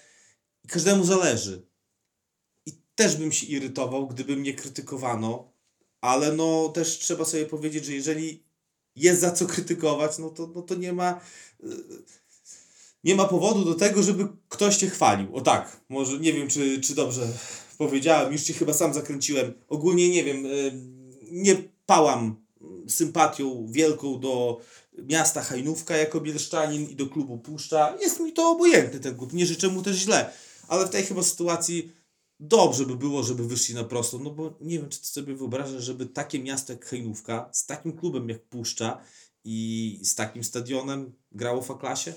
[0.67, 1.67] Każdemu zależy.
[2.65, 5.51] I też bym się irytował, gdyby mnie krytykowano,
[6.01, 8.43] ale no też trzeba sobie powiedzieć, że jeżeli
[8.95, 11.21] jest za co krytykować, no to, no to nie ma
[11.63, 11.67] y,
[13.03, 15.35] nie ma powodu do tego, żeby ktoś cię chwalił.
[15.35, 17.27] O tak, może nie wiem, czy, czy dobrze
[17.77, 19.53] powiedziałem, już cię chyba sam zakręciłem.
[19.67, 20.71] Ogólnie nie wiem, y,
[21.31, 21.55] nie
[21.85, 22.43] pałam
[22.87, 24.61] sympatią wielką do
[24.97, 27.97] miasta Hajnówka jako bielszczanin i do klubu Puszcza.
[28.01, 30.31] Jest mi to obojętny ten klub, nie życzę mu też źle,
[30.67, 31.91] ale w tej chyba sytuacji
[32.39, 35.83] dobrze by było, żeby wyszli na prostą, no bo nie wiem, czy ty sobie wyobrażasz,
[35.83, 39.01] żeby takie miasto jak Hajnówka z takim klubem jak Puszcza
[39.43, 42.13] i z takim stadionem grało w A-klasie?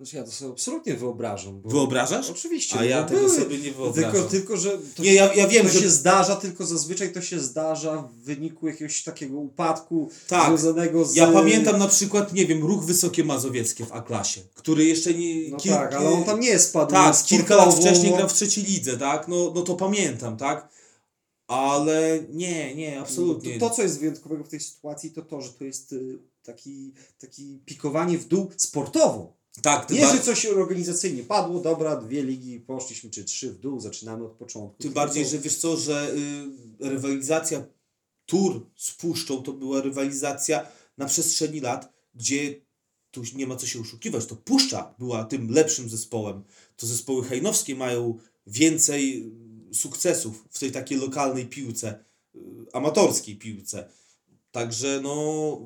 [0.00, 1.62] Znaczy ja to sobie absolutnie wyobrażam.
[1.64, 2.30] Wyobrażasz?
[2.30, 2.78] Oczywiście.
[2.78, 4.12] A ja bo tego były- sobie nie wyobrażam.
[4.12, 5.80] Tylko, tylko że to, Nie, ja, ja wiem, to że...
[5.80, 10.46] się zdarza, tylko zazwyczaj to się zdarza w wyniku jakiegoś takiego upadku Tak.
[10.46, 11.14] związanego z...
[11.14, 15.50] Ja pamiętam na przykład, nie wiem, ruch Wysokie Mazowieckie w A-klasie, który jeszcze nie...
[15.50, 18.64] No tak, ale on tam nie spadł Tak, kilka lat sportowo, wcześniej grał w trzeciej
[18.64, 19.28] lidze, tak?
[19.28, 20.68] No, no to pamiętam, tak?
[21.46, 23.58] Ale nie, nie, absolutnie.
[23.58, 26.92] To, to, co jest wyjątkowego w tej sytuacji, to to, że to jest y, taki,
[27.18, 29.39] taki pikowanie w dół sportowo.
[29.62, 33.80] Tak, Nie, bar- że coś organizacyjnie padło, dobra, dwie ligi, poszliśmy, czy trzy w dół,
[33.80, 34.82] zaczynamy od początku.
[34.82, 36.14] tym bardziej, że wiesz co, że
[36.80, 37.64] y, rywalizacja
[38.26, 40.66] tur z Puszczą to była rywalizacja
[40.98, 42.60] na przestrzeni lat, gdzie
[43.10, 46.44] tu nie ma co się oszukiwać, to Puszcza była tym lepszym zespołem.
[46.76, 49.26] To zespoły hajnowskie mają więcej
[49.70, 52.38] y, sukcesów w tej takiej lokalnej piłce, y,
[52.72, 53.88] amatorskiej piłce.
[54.50, 55.58] Także no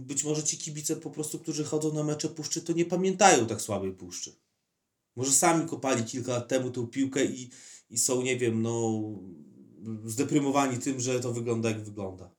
[0.00, 3.62] być może ci kibice po prostu, którzy chodzą na mecze Puszczy, to nie pamiętają tak
[3.62, 4.36] słabej Puszczy.
[5.16, 7.50] Może sami kopali kilka lat temu tą piłkę i,
[7.90, 9.02] i są, nie wiem, no
[10.04, 12.34] zdeprymowani tym, że to wygląda jak wygląda.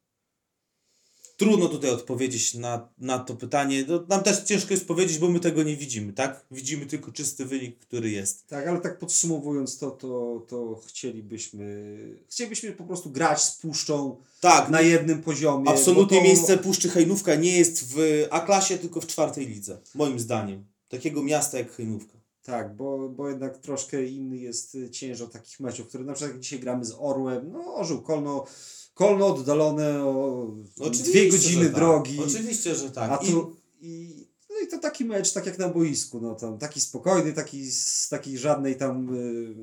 [1.43, 3.85] Trudno tutaj odpowiedzieć na, na to pytanie.
[3.87, 6.45] No, nam też ciężko jest powiedzieć, bo my tego nie widzimy, tak?
[6.51, 8.47] Widzimy tylko czysty wynik, który jest.
[8.47, 11.95] Tak, ale tak podsumowując to, to, to chcielibyśmy,
[12.29, 15.69] chcielibyśmy po prostu grać z puszczą Tak, na jednym poziomie.
[15.69, 20.65] absolutnie to- miejsce Puszczy Hejnówka nie jest w A-klasie, tylko w czwartej lidze, moim zdaniem.
[20.89, 22.13] Takiego miasta jak Hejnówka.
[22.43, 26.59] Tak, bo, bo jednak troszkę inny jest ciężar takich meczów, które na przykład jak dzisiaj
[26.59, 28.45] gramy z Orłem, no Orzeł Kolno,
[28.93, 30.47] Kolno oddalone o
[30.79, 31.75] Oczywiście, dwie godziny tak.
[31.75, 32.19] drogi.
[32.23, 33.11] Oczywiście, że tak.
[33.11, 34.22] A tu, i,
[34.63, 38.37] i to taki mecz, tak jak na boisku, no tam taki spokojny, taki z takiej
[38.37, 39.55] żadnej tam, y,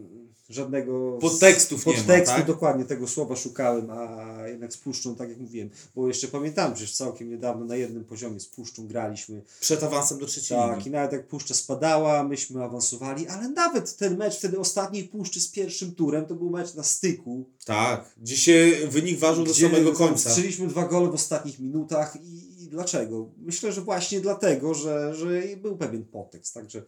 [0.48, 2.46] żadnego Podtekstów nie ma, podtekstu, tak?
[2.46, 6.86] dokładnie tego słowa szukałem, a jednak z Puszczą, tak jak mówiłem, bo jeszcze pamiętam, że
[6.86, 10.88] całkiem niedawno na jednym poziomie z Puszczą graliśmy, Przed awansem do trzeciej tak, ligi.
[10.88, 15.48] i nawet jak Puszcza spadała, myśmy awansowali, ale nawet ten mecz wtedy ostatniej Puszczy z
[15.48, 20.30] pierwszym turem, to był mecz na styku, Tak, gdzie się wynik ważył do samego końca.
[20.30, 23.30] Strzeliśmy dwa gole w ostatnich minutach i dlaczego?
[23.38, 26.82] Myślę, że właśnie dlatego, że, że był pewien podtekst, także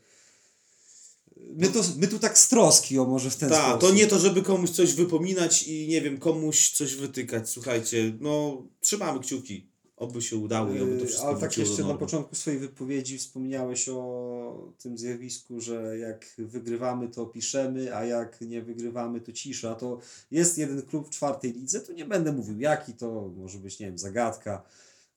[1.56, 3.80] my, to, my tu tak z troski, o może w ten Tak, sposób.
[3.80, 7.48] to nie to, żeby komuś coś wypominać i nie wiem, komuś coś wytykać.
[7.50, 9.66] Słuchajcie, no trzymamy kciuki,
[9.96, 13.18] oby się udało i oby to Yy, wszystko Ale tak jeszcze na początku swojej wypowiedzi
[13.18, 19.74] wspomniałeś o tym zjawisku, że jak wygrywamy, to piszemy, a jak nie wygrywamy, to cisza.
[19.74, 19.98] To
[20.30, 23.86] jest jeden klub w czwartej lidze, to nie będę mówił jaki, to może być, nie
[23.86, 24.62] wiem, zagadka,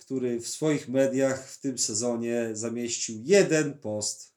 [0.05, 4.33] który w swoich mediach w tym sezonie zamieścił jeden post.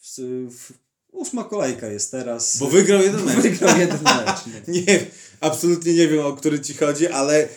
[0.00, 0.18] W,
[0.50, 0.72] w,
[1.12, 2.56] ósma kolejka jest teraz.
[2.58, 3.36] Bo wygrał jeden mecz.
[3.36, 4.40] Wygrał jeden mecz.
[4.46, 4.52] no.
[4.74, 5.06] Nie,
[5.40, 7.48] absolutnie nie wiem, o który ci chodzi, ale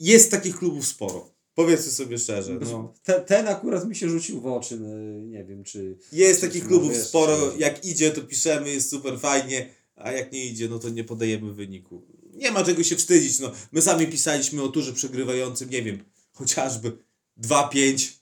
[0.00, 1.34] jest takich klubów sporo.
[1.54, 2.58] Powiedzmy sobie szczerze.
[2.60, 2.94] No.
[3.02, 5.98] Te, ten akurat mi się rzucił w oczy, no, nie wiem czy...
[6.12, 7.52] Jest Czy- takich klubów jest, sporo.
[7.52, 7.58] czy.
[7.58, 11.52] Jak idzie, to piszemy, jest super fajnie, a jak nie idzie, no to nie podajemy
[11.52, 12.02] wyniku.
[12.34, 13.40] Nie ma czego się wstydzić.
[13.40, 13.52] No.
[13.72, 16.98] My sami pisaliśmy o turze przegrywającym, nie wiem, chociażby
[17.42, 18.12] 2-5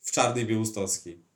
[0.00, 1.26] w Czarnej Białostockiej.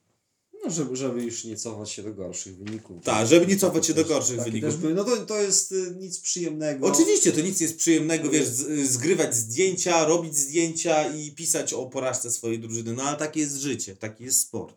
[0.64, 3.04] No, żeby, żeby już nie cofać się do gorszych wyników.
[3.04, 4.80] Tak, żeby nie cofać się do gorszych wyników.
[4.80, 4.94] Były.
[4.94, 6.86] No to, to jest y, nic przyjemnego.
[6.86, 12.30] Oczywiście, to nic jest przyjemnego, wiesz, z, zgrywać zdjęcia, robić zdjęcia i pisać o porażce
[12.30, 14.76] swojej drużyny, no ale takie jest życie, taki jest sport.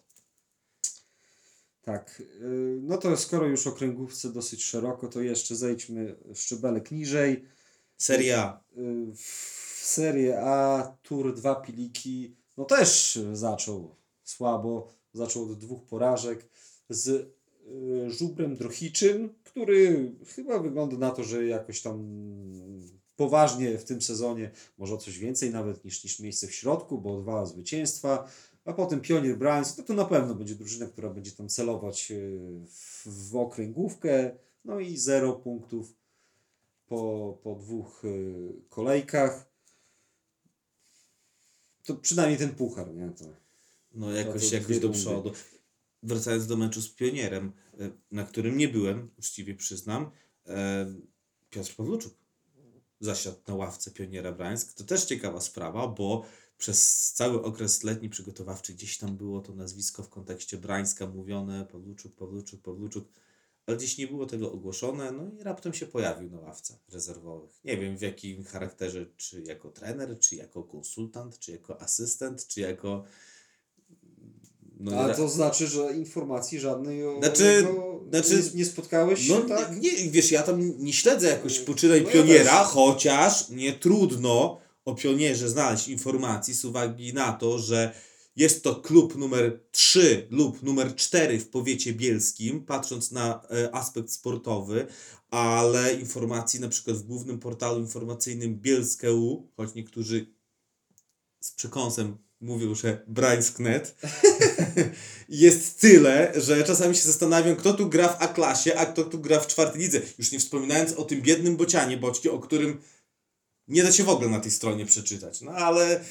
[1.81, 2.21] Tak.
[2.41, 7.45] y, No to skoro już o kręgówce dosyć szeroko, to jeszcze zejdźmy szczebelek niżej.
[7.97, 8.63] Seria.
[8.77, 14.87] Y, W Serie A Tour 2 Piliki no też zaczął słabo.
[15.13, 16.49] Zaczął od dwóch porażek
[16.89, 22.03] z y, Żubrem Drochiczym, który chyba wygląda na to, że jakoś tam
[23.15, 27.45] poważnie w tym sezonie, może coś więcej nawet niż, niż miejsce w środku, bo dwa
[27.45, 28.27] zwycięstwa.
[28.65, 32.39] a potem Pionier Brańsk, no to na pewno będzie drużyna, która będzie tam celować y,
[32.67, 35.95] w, w okręgówkę, no i zero punktów
[36.87, 39.52] po, po dwóch y, kolejkach.
[41.83, 43.09] To przynajmniej ten puchar, nie?
[43.09, 43.25] To,
[43.93, 45.31] No jakoś, to jakoś do przodu.
[46.03, 50.11] Wracając do meczu z Pionierem, e, na którym nie byłem, uczciwie przyznam,
[50.47, 50.85] e,
[51.49, 52.13] Piotr Pawluczuk
[52.99, 54.73] zasiadł na ławce Pioniera Brańsk.
[54.73, 56.25] To też ciekawa sprawa, bo
[56.57, 62.15] przez cały okres letni przygotowawczy gdzieś tam było to nazwisko w kontekście Brańska mówione, Pawluczuk,
[62.15, 63.07] Pawluczuk, Pawluczuk,
[63.65, 67.51] ale gdzieś nie było tego ogłoszone, no i raptem się pojawił na ławce rezerwowych.
[67.65, 72.61] Nie wiem w jakim charakterze, czy jako trener, czy jako konsultant, czy jako asystent, czy
[72.61, 73.03] jako...
[74.79, 77.67] No, A to znaczy, że informacji żadnej o Znaczy-
[78.11, 79.81] znaczy- nie, nie spotkałeś się, No tak?
[79.81, 82.67] nie, wiesz, ja tam nie śledzę jakoś No poczynań ja pioniera, też.
[82.67, 87.93] chociaż nie trudno o pionierze znaleźć informacji z uwagi na to, że
[88.35, 94.11] jest to klub numer 3 lub numer 4 w powiecie bielskim, patrząc na e, aspekt
[94.11, 94.87] sportowy,
[95.29, 100.33] ale informacji na przykład w głównym portalu informacyjnym Bielske.u, choć niektórzy
[101.39, 103.95] z przekąsem mówią, że Brańsk.net,
[105.29, 109.39] jest tyle, że czasami się zastanawiam, kto tu gra w A-klasie, a kto tu gra
[109.39, 110.01] w czwartej lidze.
[110.17, 112.81] Już nie wspominając o tym biednym bocianie Boćkie, o którym
[113.67, 115.41] nie da się w ogóle na tej stronie przeczytać.
[115.41, 116.03] No ale y,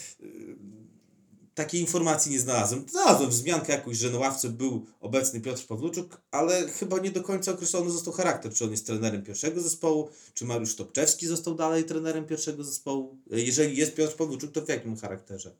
[1.55, 2.84] takiej informacji nie znalazłem.
[2.90, 7.53] Znalazłem wzmiankę jakąś, że na ławce był obecny Piotr Pawluczuk, ale chyba nie do końca
[7.53, 12.26] określony został charakter, czy on jest trenerem pierwszego zespołu, czy Mariusz Topczewski został dalej trenerem
[12.26, 13.18] pierwszego zespołu.
[13.30, 15.55] Jeżeli jest Piotr Pawluczuk, to w jakim charakterze?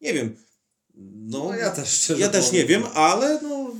[0.00, 0.36] Nie wiem.
[0.94, 2.82] No, No ja też szczerze ja też nie powiem.
[2.82, 3.70] wiem, ale no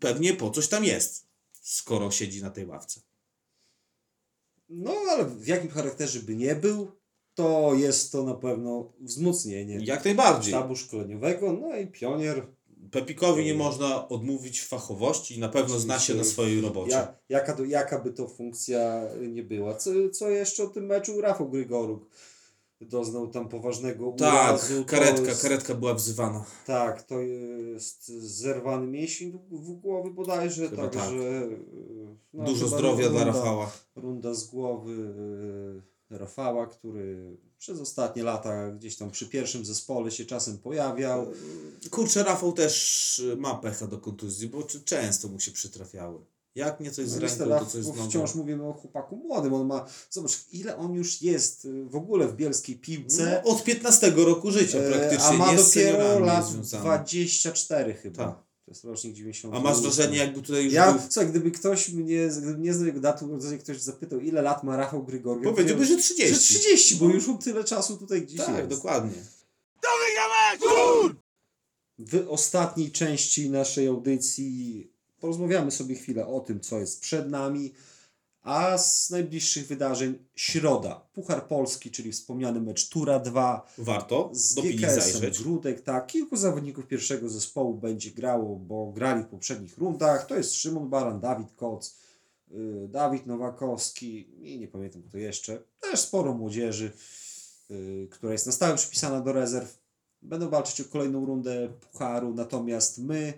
[0.00, 1.26] pewnie po coś tam jest,
[1.62, 3.00] skoro siedzi na tej ławce.
[4.68, 6.92] No, ale w jakim charakterze by nie był,
[7.34, 10.52] to jest to na pewno wzmocnienie Jak najbardziej.
[10.54, 12.46] sztabu szkoleniowego, no i pionier.
[12.90, 16.90] Pepikowi nie można odmówić fachowości i na pewno zna się na swojej robocie.
[16.92, 19.74] Ja, jaka, jaka by to funkcja nie była.
[19.74, 22.06] Co, co jeszcze o tym meczu Rafał Grygoruk
[22.80, 24.84] doznał tam poważnego tak, urazu.
[24.84, 26.44] to karetka, jest- karetka była wzywana.
[26.66, 31.58] Tak, to jest zerwany mięsień w głowy bodajże, Chyba także tak.
[32.34, 33.70] no, Dużo zdrowia dla runda- Rafała.
[33.96, 40.24] Runda z głowy y, Rafała, który przez ostatnie lata gdzieś tam przy pierwszym zespole się
[40.24, 41.26] czasem pojawiał.
[41.90, 46.20] Kurczę, Rafał też y, ma pecha do kontuzji, bo często mu się przytrafiały.
[46.54, 48.08] Jak nie coś z ręką, niestety, to coś z bo nogą.
[48.08, 49.54] wciąż mówimy o chłopaku młodym.
[49.54, 53.42] On ma, zobacz, ile on już jest y, w ogóle w bielskiej piłce.
[53.44, 56.84] No, od 15 roku życia e, praktycznie, a ma dopiero lat jest związany.
[56.84, 58.24] 24 chyba.
[58.24, 58.43] Tak.
[58.64, 59.54] To jest rocznik 90.
[59.54, 61.02] A masz wrażenie, jakby tutaj już Ja, był...
[61.10, 64.76] słuchaj, gdyby ktoś mnie, gdyby nie znał jego daty urodzenia, ktoś zapytał, ile lat ma
[64.76, 66.54] Rafał Grygoriew, Powiedziałby, że że 30.
[66.54, 68.68] 30, bo już on tyle czasu tutaj gdzieś Tak, jest.
[68.68, 69.12] dokładnie.
[71.98, 74.90] W ostatniej części naszej audycji
[75.20, 77.72] porozmawiamy sobie chwilę o tym, co jest przed nami,
[78.44, 81.06] a z najbliższych wydarzeń środa.
[81.12, 85.32] Puchar Polski, czyli wspomniany mecz Tura 2 Warto z GKS-em.
[85.42, 85.80] Grudek.
[85.80, 90.26] Tak, kilku zawodników pierwszego zespołu będzie grało, bo grali w poprzednich rundach.
[90.26, 91.98] To jest Szymon Baran, Dawid Koc,
[92.50, 95.62] y, Dawid Nowakowski i nie pamiętam kto jeszcze.
[95.80, 96.92] Też sporo młodzieży,
[97.70, 99.78] y, która jest na stałe przypisana do rezerw.
[100.22, 103.32] Będą walczyć o kolejną rundę pucharu, natomiast my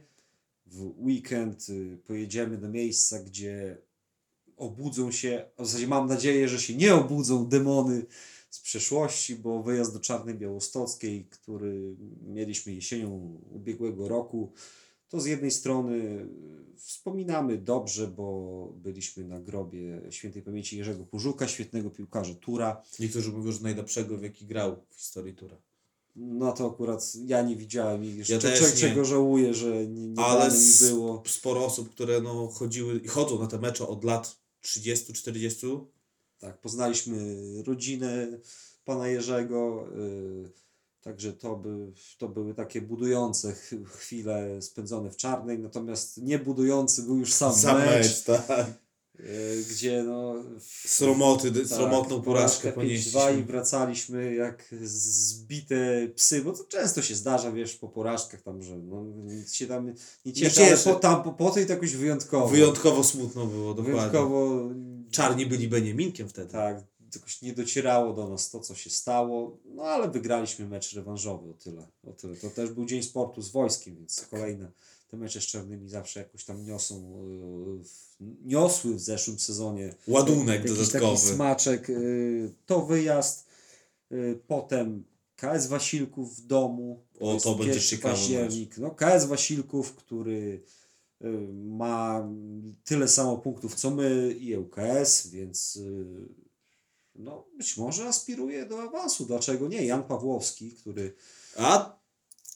[0.66, 3.85] w weekend y, pojedziemy do miejsca, gdzie
[4.56, 8.06] obudzą się, w zasadzie mam nadzieję, że się nie obudzą demony
[8.50, 14.52] z przeszłości, bo wyjazd do Czarnej Białostockiej, który mieliśmy jesienią ubiegłego roku,
[15.08, 16.26] to z jednej strony
[16.76, 22.82] wspominamy dobrze, bo byliśmy na grobie świętej pamięci Jerzego Pużuka, świetnego piłkarza Tura.
[23.00, 25.56] Niektórzy mówią, że najlepszego, w jaki grał w historii Tura.
[26.16, 30.20] No to akurat ja nie widziałem i Ja ja też czego, żałuję, że nie, nie
[30.24, 31.22] Ale mi było.
[31.26, 34.36] sporo osób, które no, chodziły i chodzą na te mecze od lat
[34.66, 35.84] 30-40.
[36.38, 37.36] Tak, poznaliśmy
[37.66, 38.26] rodzinę
[38.84, 40.50] pana Jerzego, y,
[41.02, 47.02] także to, by, to były takie budujące ch- chwile spędzone w Czarnej, natomiast nie budujący
[47.02, 48.85] był już sam, Sam mecz, mecz, tak.
[49.20, 50.34] Y, gdzie no...
[50.84, 53.42] Sromoty, tak, sromotną porażkę 5-2 i ponieśliśmy.
[53.44, 59.04] wracaliśmy jak zbite psy, bo to często się zdarza, wiesz, po porażkach tam, że no,
[59.24, 59.94] nic się tam
[60.24, 60.84] nie cieszy, ale cieszy.
[60.84, 62.48] po, tam, po, po tej to jakoś wyjątkowo.
[62.48, 63.94] Wyjątkowo smutno było, dokładnie.
[64.00, 64.70] Wyjątkowo
[65.10, 66.52] Czarni byli Beniaminkiem wtedy.
[66.52, 71.50] tak, jakoś nie docierało do nas to, co się stało, no ale wygraliśmy mecz rewanżowy
[71.50, 71.86] o tyle.
[72.06, 72.36] O tyle.
[72.36, 74.28] To też był dzień sportu z wojskiem, więc Tak.
[74.28, 74.72] kolejne
[75.08, 77.12] te mecze z czarnymi zawsze jakoś tam niosą,
[77.84, 81.16] w- niosły w zeszłym sezonie Ładunek taki dodatkowy.
[81.18, 81.88] smaczek.
[81.88, 83.46] yy, To wyjazd,
[84.10, 85.04] yy, potem
[85.36, 87.04] KS Wasilków w domu.
[87.20, 88.78] O, to będzie październik.
[88.78, 90.62] No, KS Wasilków, który
[91.54, 92.28] ma
[92.84, 95.78] tyle samo punktów co my i ŁKS, więc
[97.14, 99.26] no, być może aspiruje do awansu.
[99.26, 99.86] Dlaczego nie?
[99.86, 101.14] Jan Pawłowski, który
[101.56, 101.95] A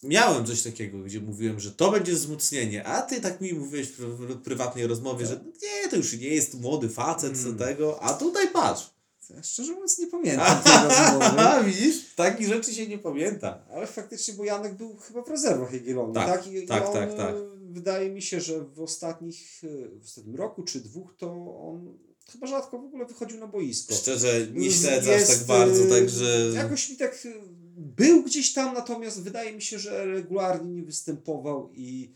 [0.02, 4.36] miałem coś takiego, gdzie mówiłem, że to będzie wzmocnienie, a ty tak mi mówiłeś w,
[4.42, 7.58] prywatnej rozmowie, że nie, to już nie jest młody facet Mm.
[7.58, 8.90] tego, a tutaj patrz.
[9.30, 11.64] ja szczerze mówiąc nie pamiętam tej rozmowy.
[11.70, 13.58] Widzisz, takich rzeczy się nie pamięta.
[13.74, 16.52] Ale faktycznie, bo Janek był chyba w rezerwach Jagiellonii, Tak, tak?
[16.52, 17.34] I, tak, on, tak, tak.
[17.34, 21.32] e, Wydaje mi się, że w ostatnich, e, w ostatnim roku czy dwóch to
[21.68, 21.98] on
[22.32, 23.94] chyba rzadko w ogóle wychodził na boisko.
[23.94, 26.50] Szczerze, nie śledzę aż tak bardzo, e, także...
[26.54, 27.32] Jakoś mi tak e,
[27.76, 32.12] był gdzieś tam, natomiast wydaje mi się, że regularnie nie występował i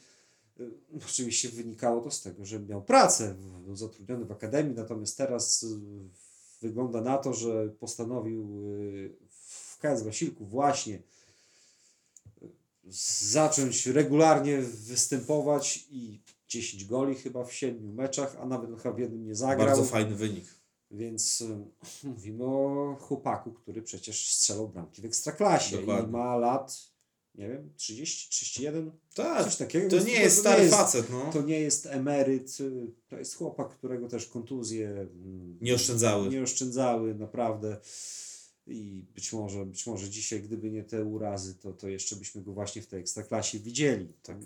[0.60, 0.64] e,
[1.06, 3.34] oczywiście wynikało to z tego, że miał pracę,
[3.64, 5.66] był zatrudniony w akademii, natomiast teraz
[6.62, 8.48] wygląda na to, że postanowił
[9.28, 11.02] w KS Wasilku właśnie
[13.28, 16.20] zacząć regularnie występować i
[16.54, 19.66] 10 goli chyba w 7 meczach, a nawet chyba w jednym nie zagrał.
[19.66, 20.44] Bardzo fajny wynik.
[20.90, 21.58] Więc y,
[22.08, 26.08] mówimy o chłopaku, który przecież strzelał bramki w ekstraklasie Dokładnie.
[26.08, 26.78] i ma lat,
[27.34, 29.88] nie wiem, 30, 31, Tak, coś takiego.
[29.90, 31.30] to więc nie jest stary facet, no.
[31.32, 36.28] To nie jest emeryt, y, to jest chłopak, którego też kontuzje mm, Nie oszczędzały.
[36.28, 37.76] nie oszczędzały, naprawdę.
[38.66, 42.52] I być może, być może dzisiaj, gdyby nie te urazy, to, to jeszcze byśmy go
[42.52, 44.14] właśnie w tej ekstraklasie widzieli.
[44.22, 44.36] Tak.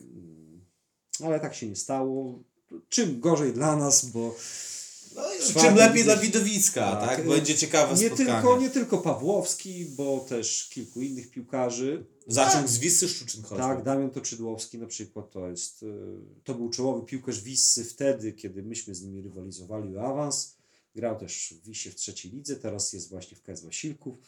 [1.25, 2.43] Ale tak się nie stało.
[2.89, 4.35] Czym gorzej dla nas, bo
[5.15, 7.17] No, czym lepiej dla widowiska, tak?
[7.17, 7.29] Tak.
[7.29, 8.33] Będzie ciekawe nie spotkanie.
[8.33, 12.07] tylko, nie tylko Pawłowski, bo też kilku innych piłkarzy.
[12.27, 13.57] Zaczął z Wisy Szczuczyn choćby.
[13.63, 15.87] Tak, Damian Toczydłowski na przykład to jest, y,
[16.45, 20.57] to był czołowy piłkarz Wissy wtedy, kiedy myśmy z nimi rywalizowali o awans.
[20.95, 24.19] Grał też w Wisie w trzeciej lidze, teraz jest właśnie w KS Wasilków.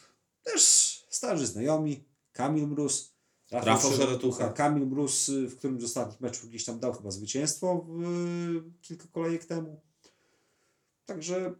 [0.43, 0.61] Też
[1.09, 3.13] starzy znajomi, Kamil Mróz,
[3.51, 4.49] Rafał Szeretucha.
[4.49, 8.71] Kamil Mróz, y, w którym z ostatnich meczów gdzieś tam dał chyba zwycięstwo w, y,
[8.81, 9.81] kilka kolejek temu.
[11.05, 11.53] Także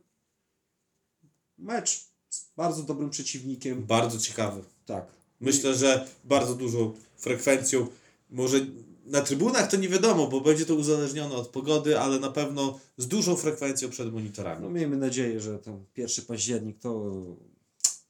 [1.57, 3.85] mecz z bardzo dobrym przeciwnikiem.
[3.85, 4.63] Bardzo ciekawy.
[4.85, 5.05] Tak.
[5.39, 7.87] Myślę, że bardzo dużą frekwencją,
[8.29, 8.59] może
[9.05, 13.07] na trybunach to nie wiadomo, bo będzie to uzależnione od pogody, ale na pewno z
[13.07, 14.61] dużą frekwencją przed monitorami.
[14.63, 17.11] No miejmy nadzieję, że ten pierwszy październik to,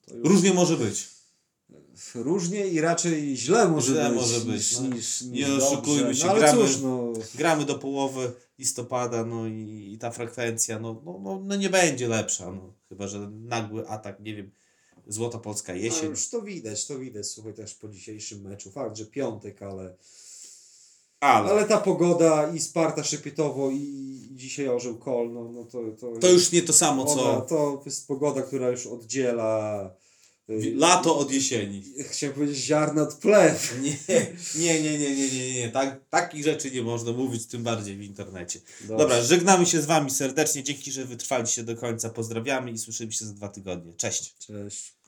[0.05, 1.20] to już Różnie może być.
[2.15, 4.95] Różnie i raczej źle może Źle być, może niż, być, no.
[4.95, 9.91] niż, niż Nie oszukujmy się, no, gramy- cóż, no, Gramy do połowy listopada, no i,
[9.93, 12.73] i ta frekwencja, no, no, no, no nie będzie lepsza, no.
[12.89, 14.51] Chyba, że nagły atak, nie wiem,
[15.07, 16.09] Złota Polska no jesień.
[16.09, 18.71] już to widać, to widać, słuchaj, też po dzisiejszym meczu.
[18.71, 19.95] Fakt, że piątek, ale,
[21.19, 26.19] ale, ale ta pogoda i Sparta Szepietowo i dzisiaj Orzeł Kol, no, no to, to,
[26.19, 29.91] to już nie to samo, ona, co to jest pogoda, która już oddziela
[30.75, 31.83] lato od jesieni.
[32.09, 33.75] Chciałem powiedzieć ziarna od plew.
[33.81, 33.93] Nie,
[34.55, 35.69] nie, nie, nie, nie, nie, nie.
[35.69, 38.59] Tak, takich rzeczy nie można mówić, tym bardziej w internecie.
[38.81, 40.63] Dobra, żegnamy się z Wami serdecznie.
[40.63, 42.09] Dzięki, że wytrwaliście do końca.
[42.09, 43.93] Pozdrawiamy i słyszymy się za dwa tygodnie.
[43.93, 44.35] Cześć.
[44.47, 45.00] Cześć.